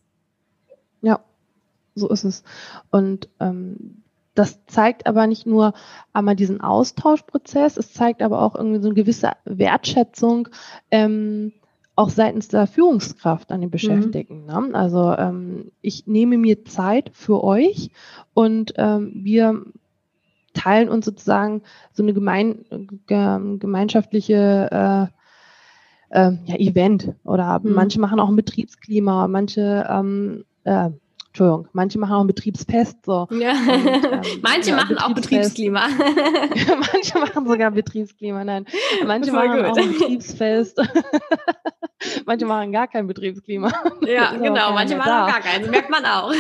Ja, 1.00 1.20
so 1.94 2.08
ist 2.10 2.24
es. 2.24 2.44
Und 2.90 3.28
ähm, 3.40 4.02
das 4.34 4.66
zeigt 4.66 5.06
aber 5.06 5.26
nicht 5.26 5.46
nur 5.46 5.74
einmal 6.12 6.36
diesen 6.36 6.60
Austauschprozess, 6.60 7.76
es 7.76 7.92
zeigt 7.92 8.20
aber 8.20 8.42
auch 8.42 8.56
irgendwie 8.56 8.80
so 8.80 8.88
eine 8.88 8.94
gewisse 8.94 9.32
Wertschätzung 9.44 10.48
ähm, 10.90 11.52
auch 11.96 12.08
seitens 12.08 12.48
der 12.48 12.66
Führungskraft 12.66 13.52
an 13.52 13.60
den 13.60 13.68
mhm. 13.68 13.72
Beschäftigten. 13.72 14.40
Mhm. 14.42 14.46
Ne? 14.46 14.70
Also 14.74 15.14
ähm, 15.16 15.70
ich 15.80 16.06
nehme 16.06 16.38
mir 16.38 16.64
Zeit 16.64 17.10
für 17.12 17.44
euch 17.44 17.90
und 18.34 18.74
ähm, 18.76 19.12
wir 19.14 19.64
teilen 20.54 20.88
uns 20.88 21.04
sozusagen 21.04 21.62
so 21.92 22.02
eine 22.02 22.14
gemein, 22.14 22.64
gemeinschaftliche 23.06 24.68
äh, 24.70 25.14
äh, 26.10 26.32
ja, 26.44 26.56
Event 26.56 27.12
oder 27.24 27.60
mhm. 27.60 27.72
manche 27.74 28.00
machen 28.00 28.20
auch 28.20 28.28
ein 28.28 28.36
Betriebsklima, 28.36 29.26
manche 29.28 29.86
ähm, 29.88 30.44
äh, 30.64 30.90
Entschuldigung, 31.34 31.66
manche 31.72 31.98
machen 31.98 32.12
auch 32.12 32.20
ein 32.20 32.28
Betriebsfest. 32.28 33.04
So. 33.04 33.26
Ja. 33.32 33.50
Und, 33.50 33.86
ähm, 33.88 34.20
manche 34.42 34.70
ja, 34.70 34.76
machen 34.76 34.98
auch 34.98 35.12
Betriebsklima. 35.14 35.88
manche 36.92 37.18
machen 37.18 37.48
sogar 37.48 37.72
Betriebsklima, 37.72 38.44
nein. 38.44 38.66
Manche 39.04 39.32
machen 39.32 39.56
gut. 39.56 39.64
auch 39.64 39.76
ein 39.76 39.92
Betriebsfest. 39.94 40.80
manche 42.26 42.46
machen 42.46 42.72
gar 42.72 42.88
kein 42.88 43.06
Betriebsklima. 43.06 43.72
Ja, 44.06 44.32
genau, 44.36 44.72
manche 44.72 44.96
machen 44.96 45.08
da. 45.08 45.24
auch 45.24 45.30
gar 45.30 45.40
keins, 45.40 45.68
merkt 45.68 45.90
man 45.90 46.04
auch. 46.04 46.32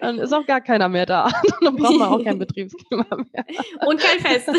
Dann 0.00 0.18
ist 0.18 0.32
auch 0.32 0.46
gar 0.46 0.60
keiner 0.60 0.88
mehr 0.88 1.06
da. 1.06 1.28
Dann 1.60 1.76
braucht 1.76 1.98
man 1.98 2.08
auch 2.08 2.24
kein 2.24 2.38
Betriebsklima 2.38 3.06
mehr. 3.10 3.44
Und 3.86 4.00
kein 4.00 4.20
Fest. 4.20 4.50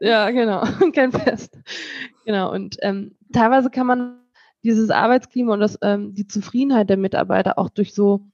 ja, 0.00 0.30
genau, 0.30 0.62
kein 0.94 1.12
Fest. 1.12 1.58
Genau, 2.24 2.52
und 2.52 2.76
ähm, 2.82 3.16
teilweise 3.32 3.70
kann 3.70 3.86
man 3.86 4.20
dieses 4.64 4.90
Arbeitsklima 4.90 5.54
und 5.54 5.60
das, 5.60 5.78
ähm, 5.82 6.14
die 6.14 6.26
Zufriedenheit 6.26 6.90
der 6.90 6.96
Mitarbeiter 6.96 7.58
auch 7.58 7.68
durch 7.68 7.94
so 7.94 8.26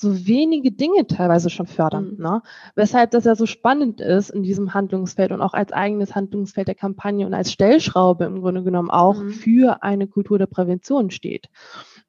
so 0.00 0.26
wenige 0.26 0.72
Dinge 0.72 1.06
teilweise 1.06 1.50
schon 1.50 1.66
fördern. 1.66 2.14
Mhm. 2.16 2.22
Ne? 2.22 2.42
Weshalb 2.74 3.10
das 3.10 3.24
ja 3.24 3.34
so 3.34 3.44
spannend 3.44 4.00
ist 4.00 4.30
in 4.30 4.42
diesem 4.42 4.72
Handlungsfeld 4.72 5.30
und 5.30 5.42
auch 5.42 5.52
als 5.52 5.72
eigenes 5.72 6.14
Handlungsfeld 6.14 6.68
der 6.68 6.74
Kampagne 6.74 7.26
und 7.26 7.34
als 7.34 7.52
Stellschraube 7.52 8.24
im 8.24 8.40
Grunde 8.40 8.62
genommen 8.62 8.90
auch 8.90 9.22
mhm. 9.22 9.30
für 9.30 9.82
eine 9.82 10.06
Kultur 10.06 10.38
der 10.38 10.46
Prävention 10.46 11.10
steht. 11.10 11.48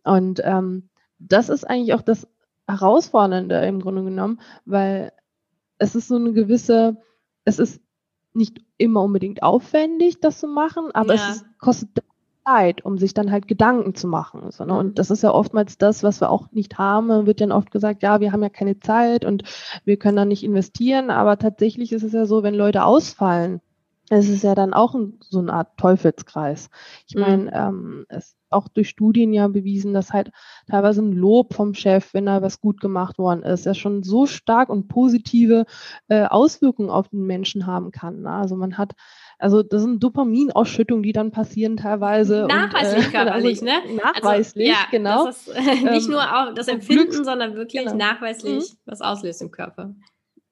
Und 0.03 0.41
ähm, 0.45 0.89
das 1.19 1.49
ist 1.49 1.69
eigentlich 1.69 1.93
auch 1.93 2.01
das 2.01 2.27
Herausfordernde 2.65 3.57
im 3.65 3.81
Grunde 3.81 4.05
genommen, 4.05 4.39
weil 4.63 5.11
es 5.77 5.93
ist 5.93 6.07
so 6.07 6.15
eine 6.15 6.31
gewisse, 6.31 6.95
es 7.43 7.59
ist 7.59 7.81
nicht 8.33 8.63
immer 8.77 9.01
unbedingt 9.01 9.43
aufwendig, 9.43 10.21
das 10.21 10.39
zu 10.39 10.47
machen, 10.47 10.91
aber 10.93 11.15
ja. 11.15 11.29
es 11.29 11.35
ist, 11.37 11.45
kostet 11.59 11.89
Zeit, 12.45 12.83
um 12.85 12.97
sich 12.97 13.13
dann 13.13 13.31
halt 13.31 13.47
Gedanken 13.47 13.95
zu 13.95 14.07
machen. 14.07 14.51
So, 14.51 14.65
ne? 14.65 14.77
Und 14.77 14.87
mhm. 14.87 14.95
das 14.95 15.11
ist 15.11 15.23
ja 15.23 15.31
oftmals 15.33 15.77
das, 15.77 16.03
was 16.03 16.21
wir 16.21 16.29
auch 16.29 16.51
nicht 16.51 16.77
haben. 16.77 17.25
Wird 17.25 17.41
dann 17.41 17.51
oft 17.51 17.71
gesagt, 17.71 18.03
ja, 18.03 18.19
wir 18.19 18.31
haben 18.31 18.43
ja 18.43 18.49
keine 18.49 18.79
Zeit 18.79 19.25
und 19.25 19.43
wir 19.85 19.97
können 19.97 20.17
da 20.17 20.25
nicht 20.25 20.43
investieren. 20.43 21.09
Aber 21.09 21.37
tatsächlich 21.37 21.91
ist 21.91 22.03
es 22.03 22.13
ja 22.13 22.25
so, 22.25 22.43
wenn 22.43 22.55
Leute 22.55 22.83
ausfallen, 22.83 23.61
es 24.09 24.27
ist 24.27 24.43
ja 24.43 24.55
dann 24.55 24.73
auch 24.73 24.93
ein, 24.93 25.19
so 25.21 25.39
eine 25.39 25.53
Art 25.53 25.77
Teufelskreis. 25.77 26.69
Ich 27.07 27.15
mhm. 27.15 27.21
meine, 27.21 27.53
ähm, 27.53 28.05
es 28.09 28.25
ist 28.25 28.37
auch 28.49 28.67
durch 28.67 28.89
Studien 28.89 29.31
ja 29.31 29.47
bewiesen, 29.47 29.93
dass 29.93 30.11
halt 30.11 30.31
teilweise 30.67 31.01
ein 31.01 31.13
Lob 31.13 31.53
vom 31.53 31.73
Chef, 31.73 32.13
wenn 32.13 32.25
da 32.25 32.41
was 32.41 32.59
gut 32.59 32.81
gemacht 32.81 33.17
worden 33.17 33.43
ist, 33.43 33.65
ja 33.65 33.73
schon 33.73 34.03
so 34.03 34.25
stark 34.25 34.67
und 34.67 34.89
positive 34.89 35.65
äh, 36.09 36.25
Auswirkungen 36.25 36.89
auf 36.89 37.07
den 37.07 37.25
Menschen 37.25 37.65
haben 37.65 37.91
kann. 37.91 38.23
Ne? 38.23 38.31
Also 38.31 38.57
man 38.57 38.77
hat 38.77 38.93
also 39.41 39.63
das 39.63 39.81
sind 39.81 40.03
Dopaminausschüttungen, 40.03 41.03
die 41.03 41.13
dann 41.13 41.31
passieren 41.31 41.77
teilweise. 41.77 42.45
Nachweislich 42.47 43.07
und, 43.07 43.13
äh, 43.13 43.17
körperlich, 43.17 43.61
also, 43.61 43.65
ne? 43.65 43.95
Nachweislich, 43.95 44.69
also, 44.69 44.81
ja, 44.81 44.87
genau. 44.91 45.25
Das 45.25 45.47
ist 45.47 45.55
nicht 45.83 46.05
ähm, 46.05 46.11
nur 46.11 46.21
auch 46.21 46.53
das 46.53 46.67
Empfinden, 46.67 47.09
Glücks 47.09 47.25
sondern 47.25 47.55
wirklich 47.55 47.83
genau. 47.83 47.95
nachweislich 47.95 48.71
mhm. 48.71 48.77
was 48.85 49.01
auslöst 49.01 49.41
im 49.41 49.51
Körper. 49.51 49.95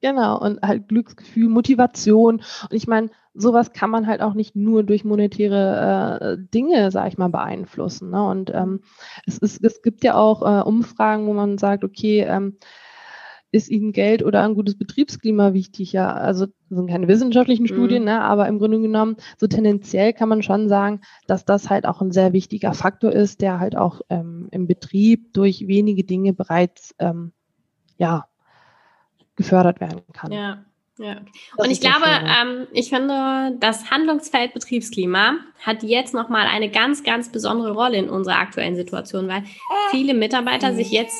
Genau, 0.02 0.40
und 0.40 0.60
halt 0.62 0.88
Glücksgefühl, 0.88 1.48
Motivation. 1.48 2.36
Und 2.36 2.72
ich 2.72 2.86
meine, 2.86 3.10
sowas 3.34 3.72
kann 3.72 3.90
man 3.90 4.06
halt 4.06 4.22
auch 4.22 4.34
nicht 4.34 4.56
nur 4.56 4.82
durch 4.82 5.04
monetäre 5.04 6.20
äh, 6.20 6.48
Dinge, 6.52 6.90
sag 6.90 7.08
ich 7.08 7.18
mal, 7.18 7.28
beeinflussen. 7.28 8.10
Ne? 8.10 8.26
Und 8.26 8.50
ähm, 8.54 8.80
es, 9.26 9.38
ist, 9.38 9.62
es 9.62 9.82
gibt 9.82 10.02
ja 10.02 10.14
auch 10.14 10.42
äh, 10.42 10.62
Umfragen, 10.62 11.26
wo 11.26 11.34
man 11.34 11.58
sagt, 11.58 11.84
okay, 11.84 12.26
ähm, 12.26 12.56
ist 13.52 13.68
ihnen 13.68 13.92
Geld 13.92 14.22
oder 14.22 14.42
ein 14.42 14.54
gutes 14.54 14.78
Betriebsklima 14.78 15.52
wichtig? 15.52 15.92
Ja, 15.92 16.12
also 16.12 16.46
das 16.46 16.54
sind 16.68 16.88
keine 16.88 17.08
wissenschaftlichen 17.08 17.64
mhm. 17.64 17.68
Studien, 17.68 18.04
ne, 18.04 18.22
aber 18.22 18.46
im 18.48 18.58
Grunde 18.58 18.80
genommen, 18.80 19.16
so 19.38 19.46
tendenziell 19.46 20.12
kann 20.12 20.28
man 20.28 20.42
schon 20.42 20.68
sagen, 20.68 21.00
dass 21.26 21.44
das 21.44 21.68
halt 21.68 21.86
auch 21.86 22.00
ein 22.00 22.12
sehr 22.12 22.32
wichtiger 22.32 22.74
Faktor 22.74 23.12
ist, 23.12 23.40
der 23.40 23.58
halt 23.58 23.76
auch 23.76 24.00
ähm, 24.08 24.48
im 24.52 24.66
Betrieb 24.66 25.32
durch 25.32 25.66
wenige 25.66 26.04
Dinge 26.04 26.32
bereits 26.32 26.94
ähm, 26.98 27.32
ja, 27.98 28.26
gefördert 29.36 29.80
werden 29.80 30.02
kann. 30.12 30.32
Ja. 30.32 30.64
Ja. 30.98 31.16
Und 31.56 31.70
ich 31.70 31.80
glaube, 31.80 32.04
ähm, 32.04 32.66
ich 32.72 32.90
finde, 32.90 33.56
das 33.58 33.90
Handlungsfeld 33.90 34.52
Betriebsklima 34.52 35.36
hat 35.64 35.82
jetzt 35.82 36.12
nochmal 36.12 36.46
eine 36.46 36.70
ganz, 36.70 37.02
ganz 37.02 37.32
besondere 37.32 37.72
Rolle 37.72 37.96
in 37.96 38.10
unserer 38.10 38.36
aktuellen 38.36 38.76
Situation, 38.76 39.26
weil 39.26 39.44
viele 39.90 40.12
Mitarbeiter 40.12 40.74
sich 40.74 40.90
jetzt 40.90 41.16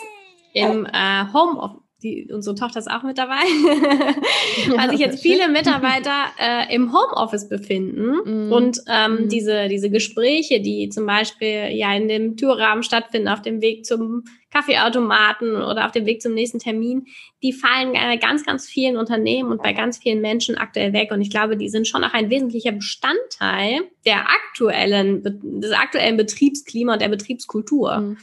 im 0.53 0.85
äh, 0.85 1.25
Homeoffice 1.33 1.80
die, 2.03 2.29
unsere 2.33 2.55
Tochter 2.57 2.79
ist 2.79 2.91
auch 2.91 3.03
mit 3.03 3.19
dabei, 3.19 3.35
weil 4.77 4.91
sich 4.91 5.01
jetzt 5.01 5.21
viele 5.21 5.49
Mitarbeiter 5.49 6.27
äh, 6.39 6.75
im 6.75 6.93
Homeoffice 6.93 7.49
befinden 7.49 8.49
mm. 8.49 8.53
und 8.53 8.81
ähm, 8.89 9.27
mm. 9.27 9.29
diese, 9.29 9.69
diese 9.69 9.91
Gespräche, 9.91 10.61
die 10.61 10.89
zum 10.89 11.07
Beispiel 11.07 11.69
ja 11.73 11.95
in 11.95 12.09
dem 12.09 12.37
Türrahmen 12.37 12.83
stattfinden, 12.83 13.29
auf 13.29 13.43
dem 13.43 13.61
Weg 13.61 13.85
zum 13.85 14.25
Kaffeeautomaten 14.51 15.57
oder 15.57 15.87
auf 15.87 15.93
dem 15.93 16.07
Weg 16.07 16.23
zum 16.23 16.35
nächsten 16.35 16.59
Termin, 16.59 17.07
die 17.43 17.53
fallen 17.53 17.93
bei 17.93 18.17
ganz, 18.17 18.45
ganz 18.45 18.67
vielen 18.67 18.97
Unternehmen 18.97 19.51
und 19.51 19.63
bei 19.63 19.73
ganz 19.73 19.99
vielen 19.99 20.21
Menschen 20.21 20.57
aktuell 20.57 20.93
weg. 20.93 21.11
Und 21.13 21.21
ich 21.21 21.31
glaube, 21.31 21.57
die 21.57 21.69
sind 21.69 21.87
schon 21.87 22.03
auch 22.03 22.15
ein 22.15 22.31
wesentlicher 22.31 22.73
Bestandteil 22.73 23.83
der 24.05 24.29
aktuellen, 24.29 25.23
des 25.61 25.73
aktuellen 25.73 26.17
Betriebsklima 26.17 26.95
und 26.95 27.03
der 27.03 27.09
Betriebskultur. 27.09 27.99
Mm. 27.99 28.17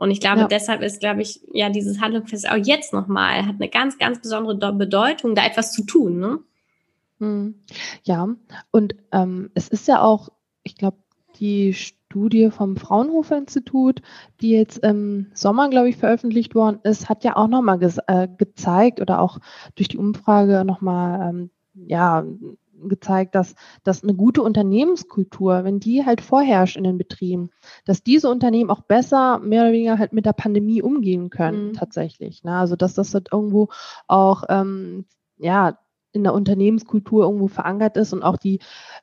Und 0.00 0.10
ich 0.10 0.20
glaube, 0.20 0.40
ja. 0.40 0.48
deshalb 0.48 0.80
ist, 0.80 0.98
glaube 0.98 1.20
ich, 1.20 1.42
ja, 1.52 1.68
dieses 1.68 2.00
Handlungsfest 2.00 2.50
auch 2.50 2.56
jetzt 2.56 2.94
nochmal, 2.94 3.44
hat 3.44 3.56
eine 3.56 3.68
ganz, 3.68 3.98
ganz 3.98 4.18
besondere 4.18 4.72
Bedeutung, 4.72 5.34
da 5.34 5.44
etwas 5.44 5.72
zu 5.72 5.84
tun. 5.84 6.18
Ne? 6.18 6.38
Hm. 7.18 7.54
Ja, 8.04 8.34
und 8.70 8.94
ähm, 9.12 9.50
es 9.52 9.68
ist 9.68 9.86
ja 9.88 10.00
auch, 10.00 10.30
ich 10.62 10.76
glaube, 10.76 10.96
die 11.38 11.74
Studie 11.74 12.50
vom 12.50 12.78
Fraunhofer 12.78 13.36
Institut, 13.36 14.00
die 14.40 14.52
jetzt 14.52 14.78
im 14.78 15.26
Sommer, 15.34 15.68
glaube 15.68 15.90
ich, 15.90 15.98
veröffentlicht 15.98 16.54
worden 16.54 16.78
ist, 16.82 17.10
hat 17.10 17.22
ja 17.22 17.36
auch 17.36 17.48
nochmal 17.48 17.78
äh, 18.06 18.26
gezeigt 18.38 19.02
oder 19.02 19.20
auch 19.20 19.38
durch 19.74 19.88
die 19.88 19.98
Umfrage 19.98 20.64
nochmal 20.64 21.28
ähm, 21.28 21.50
ja, 21.74 22.24
gezeigt, 22.88 23.34
dass, 23.34 23.54
dass 23.84 24.02
eine 24.02 24.14
gute 24.14 24.42
Unternehmenskultur, 24.42 25.64
wenn 25.64 25.80
die 25.80 26.04
halt 26.04 26.20
vorherrscht 26.20 26.76
in 26.76 26.84
den 26.84 26.98
Betrieben, 26.98 27.50
dass 27.84 28.02
diese 28.02 28.30
Unternehmen 28.30 28.70
auch 28.70 28.82
besser 28.82 29.38
mehr 29.38 29.62
oder 29.62 29.72
weniger 29.72 29.98
halt 29.98 30.12
mit 30.12 30.26
der 30.26 30.32
Pandemie 30.32 30.82
umgehen 30.82 31.30
können, 31.30 31.68
mhm. 31.68 31.72
tatsächlich. 31.74 32.44
Ne? 32.44 32.54
Also 32.54 32.76
dass 32.76 32.94
das 32.94 33.14
halt 33.14 33.28
irgendwo 33.32 33.68
auch 34.06 34.44
ähm, 34.48 35.04
ja 35.38 35.78
in 36.12 36.24
der 36.24 36.34
Unternehmenskultur 36.34 37.24
irgendwo 37.24 37.48
verankert 37.48 37.96
ist 37.96 38.12
und 38.12 38.22
auch 38.22 38.36
die 38.36 38.60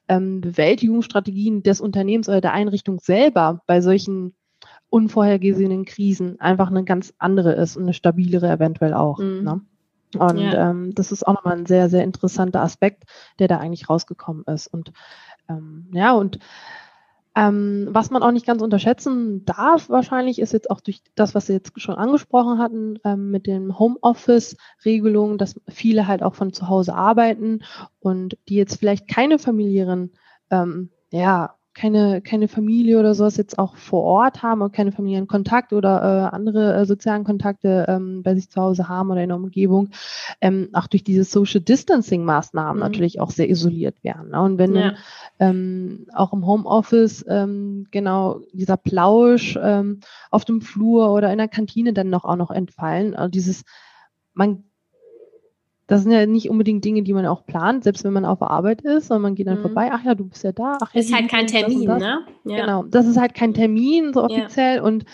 ähm, 0.08 0.42
Bewältigungsstrategien 0.42 1.64
des 1.64 1.80
Unternehmens 1.80 2.28
oder 2.28 2.42
der 2.42 2.54
Einrichtung 2.54 3.00
selber 3.00 3.62
bei 3.66 3.82
solchen 3.82 4.36
unvorhergesehenen 4.90 5.86
Krisen 5.86 6.40
einfach 6.40 6.70
eine 6.70 6.84
ganz 6.84 7.14
andere 7.18 7.54
ist 7.54 7.78
und 7.78 7.84
eine 7.84 7.94
stabilere 7.94 8.50
eventuell 8.50 8.94
auch. 8.94 9.20
Mhm. 9.20 9.44
Ne? 9.44 9.62
Und 10.16 10.40
ja. 10.40 10.70
ähm, 10.70 10.94
das 10.96 11.12
ist 11.12 11.28
auch 11.28 11.34
nochmal 11.34 11.58
ein 11.58 11.66
sehr, 11.66 11.90
sehr 11.90 12.04
interessanter 12.04 12.62
Aspekt, 12.62 13.04
der 13.40 13.48
da 13.48 13.58
eigentlich 13.58 13.90
rausgekommen 13.90 14.44
ist. 14.46 14.68
Und 14.68 14.94
ähm, 15.50 15.90
ja, 15.94 16.14
und 16.14 16.40
ähm, 17.36 17.90
was 17.92 18.10
man 18.10 18.24
auch 18.24 18.32
nicht 18.32 18.48
ganz 18.48 18.64
unterschätzen 18.64 19.46
darf, 19.46 19.90
wahrscheinlich, 19.90 20.40
ist 20.40 20.54
jetzt 20.54 20.72
auch 20.72 20.82
durch 20.82 21.04
das, 21.14 21.36
was 21.36 21.46
Sie 21.46 21.54
jetzt 21.54 21.80
schon 21.80 21.96
angesprochen 21.96 22.58
hatten, 22.58 22.98
ähm, 23.04 23.30
mit 23.30 23.46
den 23.46 23.78
Homeoffice-Regelungen, 23.78 25.38
dass 25.38 25.60
viele 25.68 26.08
halt 26.08 26.24
auch 26.24 26.34
von 26.34 26.52
zu 26.52 26.68
Hause 26.68 26.96
arbeiten 26.96 27.60
und 28.00 28.38
die 28.50 28.56
jetzt 28.56 28.80
vielleicht 28.80 29.08
keine 29.08 29.38
familiären 29.38 30.14
ähm, 30.50 30.90
ja, 31.12 31.57
keine, 31.78 32.22
keine 32.22 32.48
Familie 32.48 33.00
oder 33.00 33.14
sowas 33.14 33.38
jetzt 33.38 33.60
auch 33.60 33.76
vor 33.76 34.02
Ort 34.04 34.42
haben 34.42 34.62
und 34.62 34.74
keine 34.74 34.92
Familienkontakte 34.92 35.76
oder 35.76 36.02
äh, 36.02 36.36
andere 36.36 36.76
äh, 36.76 36.86
sozialen 36.86 37.24
Kontakte 37.24 37.86
ähm, 37.88 38.24
bei 38.24 38.34
sich 38.34 38.50
zu 38.50 38.60
Hause 38.60 38.90
haben 38.90 39.12
oder 39.12 39.22
in 39.22 39.30
der 39.30 39.38
Umgebung, 39.38 39.90
ähm, 40.42 40.70
auch 40.74 40.88
durch 40.88 41.04
diese 41.04 41.24
Social 41.24 41.62
Distancing 41.62 42.26
Maßnahmen 42.26 42.78
mhm. 42.78 42.82
natürlich 42.82 43.20
auch 43.20 43.30
sehr 43.30 43.48
isoliert 43.48 44.04
werden. 44.04 44.32
Ne? 44.32 44.42
Und 44.42 44.58
wenn 44.58 44.76
ja. 44.76 44.96
ähm, 45.38 46.08
auch 46.16 46.34
im 46.34 46.48
Homeoffice 46.48 47.24
ähm, 47.30 47.86
genau 47.92 48.42
dieser 48.54 48.78
Plausch 48.78 49.58
ähm, 49.62 50.00
auf 50.32 50.46
dem 50.46 50.62
Flur 50.62 51.14
oder 51.14 51.32
in 51.32 51.38
der 51.38 51.48
Kantine 51.48 51.94
dann 51.94 52.10
noch 52.10 52.26
auch 52.26 52.38
noch 52.38 52.50
entfallen, 52.50 53.16
also 53.16 53.30
dieses 53.30 53.64
man 54.34 54.64
das 55.88 56.04
sind 56.04 56.12
ja 56.12 56.26
nicht 56.26 56.50
unbedingt 56.50 56.84
Dinge, 56.84 57.02
die 57.02 57.14
man 57.14 57.26
auch 57.26 57.46
plant, 57.46 57.84
selbst 57.84 58.04
wenn 58.04 58.14
man 58.14 58.26
auf 58.26 58.40
der 58.40 58.52
Arbeit 58.52 58.82
ist, 58.82 59.08
sondern 59.08 59.24
man 59.24 59.36
geht 59.36 59.48
dann 59.48 59.60
mhm. 59.60 59.62
vorbei, 59.62 59.90
ach 59.92 60.04
ja, 60.04 60.16
du 60.16 60.26
bist 60.26 60.44
ja 60.44 60.52
da. 60.52 60.78
Ach, 60.82 60.94
ja, 60.94 61.00
ist 61.00 61.14
halt 61.14 61.30
kein 61.30 61.48
Termin, 61.48 61.88
das 61.88 62.00
das. 62.00 62.08
ne? 62.08 62.20
Ja. 62.44 62.62
Genau, 62.62 62.84
das 62.84 63.08
ist 63.08 63.18
halt 63.18 63.34
kein 63.34 63.54
Termin, 63.54 64.14
so 64.14 64.24
offiziell 64.24 64.78
ja. 64.78 64.84
und 64.84 65.06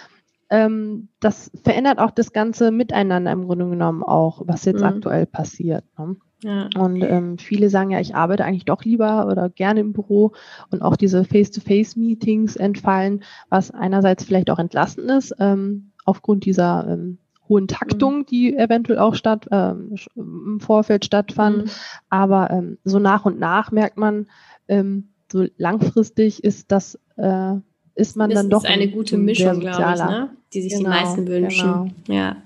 ähm, 0.50 1.10
das 1.20 1.52
verändert 1.64 2.00
auch 2.00 2.12
das 2.12 2.32
ganze 2.32 2.72
Miteinander 2.72 3.32
im 3.32 3.46
Grunde 3.46 3.70
genommen 3.70 4.04
auch, 4.04 4.42
was 4.46 4.66
jetzt 4.66 4.82
mhm. 4.82 4.88
aktuell 4.88 5.26
passiert. 5.26 5.86
Ne? 5.98 6.16
Ja. 6.44 6.70
Und 6.78 7.02
ähm, 7.02 7.38
viele 7.38 7.70
sagen 7.70 7.92
ja, 7.92 8.00
ich 8.00 8.16
arbeite 8.16 8.44
eigentlich 8.44 8.66
doch 8.66 8.84
lieber 8.84 9.28
oder 9.28 9.50
gerne 9.50 9.80
im 9.80 9.94
Büro 9.94 10.34
und 10.70 10.82
auch 10.82 10.96
diese 10.96 11.24
Face-to-Face-Meetings 11.24 12.56
entfallen, 12.58 13.24
was 13.50 13.72
einerseits 13.72 14.26
vielleicht 14.26 14.50
auch 14.50 14.60
entlastend 14.60 15.10
ist, 15.10 15.34
ähm, 15.40 15.92
aufgrund 16.06 16.46
dieser 16.46 16.88
ähm, 16.88 17.18
hohen 17.54 17.68
Taktung, 17.68 18.20
mhm. 18.20 18.26
die 18.26 18.56
eventuell 18.56 19.00
auch 19.00 19.16
statt, 19.16 19.48
ähm, 19.52 19.96
im 20.16 20.60
Vorfeld 20.60 21.06
stattfanden. 21.06 21.66
Mhm. 21.66 21.70
Aber 22.10 22.50
ähm, 22.52 22.78
so 22.84 23.00
nach 23.00 23.26
und 23.26 23.40
nach 23.40 23.72
merkt 23.72 23.98
man, 23.98 24.28
ähm, 24.68 25.10
so 25.32 25.46
langfristig 25.58 26.44
ist 26.44 26.72
das, 26.72 27.00
äh, 27.18 27.54
ist 27.96 28.18
man 28.18 28.30
das 28.30 28.40
dann 28.40 28.50
doch. 28.50 28.64
Ist 28.64 28.70
eine 28.70 28.90
gute 28.90 29.18
Mischung, 29.18 29.60
glaube 29.60 29.94
ich, 29.94 30.00
ne? 30.00 30.30
die 30.54 30.62
sich 30.62 30.74
genau, 30.74 30.84
die 30.84 30.96
meisten 30.96 31.28
wünschen. 31.28 31.94
Genau. 32.06 32.20
Ja. 32.20 32.38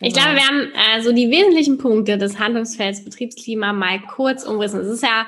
Ich 0.00 0.14
genau. 0.14 0.26
glaube, 0.26 0.38
wir 0.38 0.46
haben 0.46 0.98
äh, 0.98 1.02
so 1.02 1.12
die 1.12 1.30
wesentlichen 1.30 1.78
Punkte 1.78 2.16
des 2.16 2.38
Handlungsfelds 2.38 3.04
Betriebsklima 3.04 3.72
mal 3.72 4.00
kurz 4.00 4.44
umrissen. 4.44 4.80
Es 4.80 4.88
ist 4.88 5.02
ja 5.02 5.26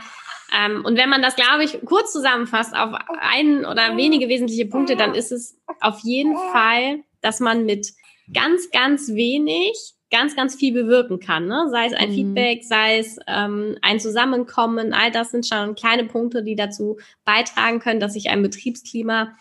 ähm, 0.53 0.85
und 0.85 0.97
wenn 0.97 1.09
man 1.09 1.23
das, 1.23 1.37
glaube 1.37 1.65
ich, 1.65 1.79
kurz 1.85 2.13
zusammenfasst 2.13 2.75
auf 2.75 2.93
einen 3.21 3.65
oder 3.65 3.97
wenige 3.97 4.29
wesentliche 4.29 4.67
Punkte, 4.67 4.97
dann 4.97 5.15
ist 5.15 5.31
es 5.31 5.57
auf 5.81 6.01
jeden 6.01 6.37
Fall, 6.53 7.01
dass 7.21 7.41
man 7.41 7.67
mit 7.67 7.93
ganz, 8.33 8.71
ganz 8.71 9.09
wenig 9.09 9.95
ganz, 10.11 10.37
ganz 10.37 10.57
viel 10.57 10.75
bewirken 10.75 11.21
kann. 11.21 11.47
Ne? 11.47 11.69
Sei 11.71 11.87
es 11.87 11.93
ein 11.93 12.11
mhm. 12.11 12.15
Feedback, 12.15 12.65
sei 12.65 12.99
es 12.99 13.19
ähm, 13.27 13.77
ein 13.81 14.01
Zusammenkommen, 14.01 14.93
all 14.93 15.11
das 15.11 15.31
sind 15.31 15.47
schon 15.47 15.75
kleine 15.75 16.05
Punkte, 16.05 16.43
die 16.43 16.57
dazu 16.57 16.99
beitragen 17.25 17.79
können, 17.79 18.01
dass 18.01 18.15
sich 18.15 18.29
ein 18.29 18.43
Betriebsklima 18.43 19.33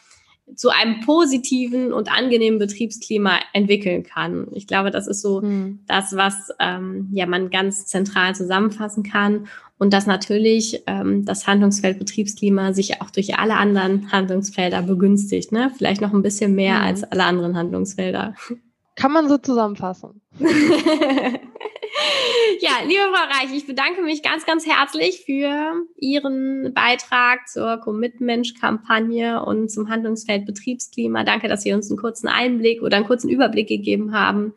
zu 0.55 0.69
einem 0.69 1.01
positiven 1.01 1.93
und 1.93 2.11
angenehmen 2.11 2.57
Betriebsklima 2.57 3.39
entwickeln 3.53 4.03
kann. 4.03 4.47
Ich 4.53 4.65
glaube, 4.65 4.89
das 4.89 5.07
ist 5.07 5.21
so 5.21 5.41
mhm. 5.41 5.79
das, 5.85 6.15
was 6.15 6.49
ähm, 6.59 7.09
ja 7.11 7.27
man 7.27 7.51
ganz 7.51 7.85
zentral 7.85 8.33
zusammenfassen 8.33 9.03
kann 9.03 9.47
und 9.77 9.93
dass 9.93 10.07
natürlich 10.07 10.83
ähm, 10.87 11.23
das 11.23 11.45
Handlungsfeld 11.45 11.99
Betriebsklima 11.99 12.73
sich 12.73 12.99
auch 13.01 13.11
durch 13.11 13.37
alle 13.37 13.57
anderen 13.57 14.11
Handlungsfelder 14.11 14.81
begünstigt. 14.81 15.51
Ne? 15.51 15.71
Vielleicht 15.77 16.01
noch 16.01 16.13
ein 16.13 16.23
bisschen 16.23 16.55
mehr 16.55 16.79
mhm. 16.79 16.83
als 16.83 17.03
alle 17.03 17.25
anderen 17.25 17.55
Handlungsfelder. 17.55 18.33
Kann 18.99 19.13
man 19.13 19.29
so 19.29 19.37
zusammenfassen. 19.37 20.21
ja, 20.39 20.49
liebe 22.85 23.01
Frau 23.13 23.39
Reich, 23.39 23.55
ich 23.55 23.65
bedanke 23.65 24.01
mich 24.01 24.21
ganz, 24.21 24.45
ganz 24.45 24.67
herzlich 24.67 25.21
für 25.25 25.85
Ihren 25.95 26.73
Beitrag 26.73 27.47
zur 27.47 27.77
Commitment-Kampagne 27.77 29.41
und 29.41 29.71
zum 29.71 29.87
Handlungsfeld 29.87 30.45
Betriebsklima. 30.45 31.23
Danke, 31.23 31.47
dass 31.47 31.61
Sie 31.61 31.71
uns 31.71 31.89
einen 31.89 31.97
kurzen 31.97 32.27
Einblick 32.27 32.81
oder 32.81 32.97
einen 32.97 33.05
kurzen 33.05 33.29
Überblick 33.29 33.69
gegeben 33.69 34.13
haben. 34.13 34.53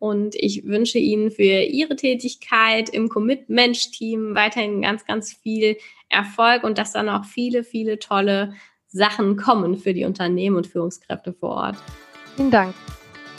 Und 0.00 0.34
ich 0.34 0.64
wünsche 0.64 0.98
Ihnen 0.98 1.30
für 1.30 1.62
Ihre 1.62 1.94
Tätigkeit 1.94 2.88
im 2.88 3.08
Commit-Mensch-Team 3.08 4.34
weiterhin 4.34 4.82
ganz, 4.82 5.04
ganz 5.04 5.32
viel 5.32 5.76
Erfolg 6.08 6.64
und 6.64 6.78
dass 6.78 6.90
dann 6.90 7.08
auch 7.08 7.24
viele, 7.24 7.62
viele 7.62 8.00
tolle 8.00 8.54
Sachen 8.88 9.36
kommen 9.36 9.76
für 9.78 9.94
die 9.94 10.04
Unternehmen 10.04 10.56
und 10.56 10.66
Führungskräfte 10.66 11.32
vor 11.32 11.50
Ort. 11.50 11.76
Vielen 12.34 12.50
Dank. 12.50 12.74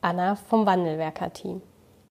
Anna 0.00 0.36
vom 0.36 0.64
Wandelwerker-Team. 0.64 1.62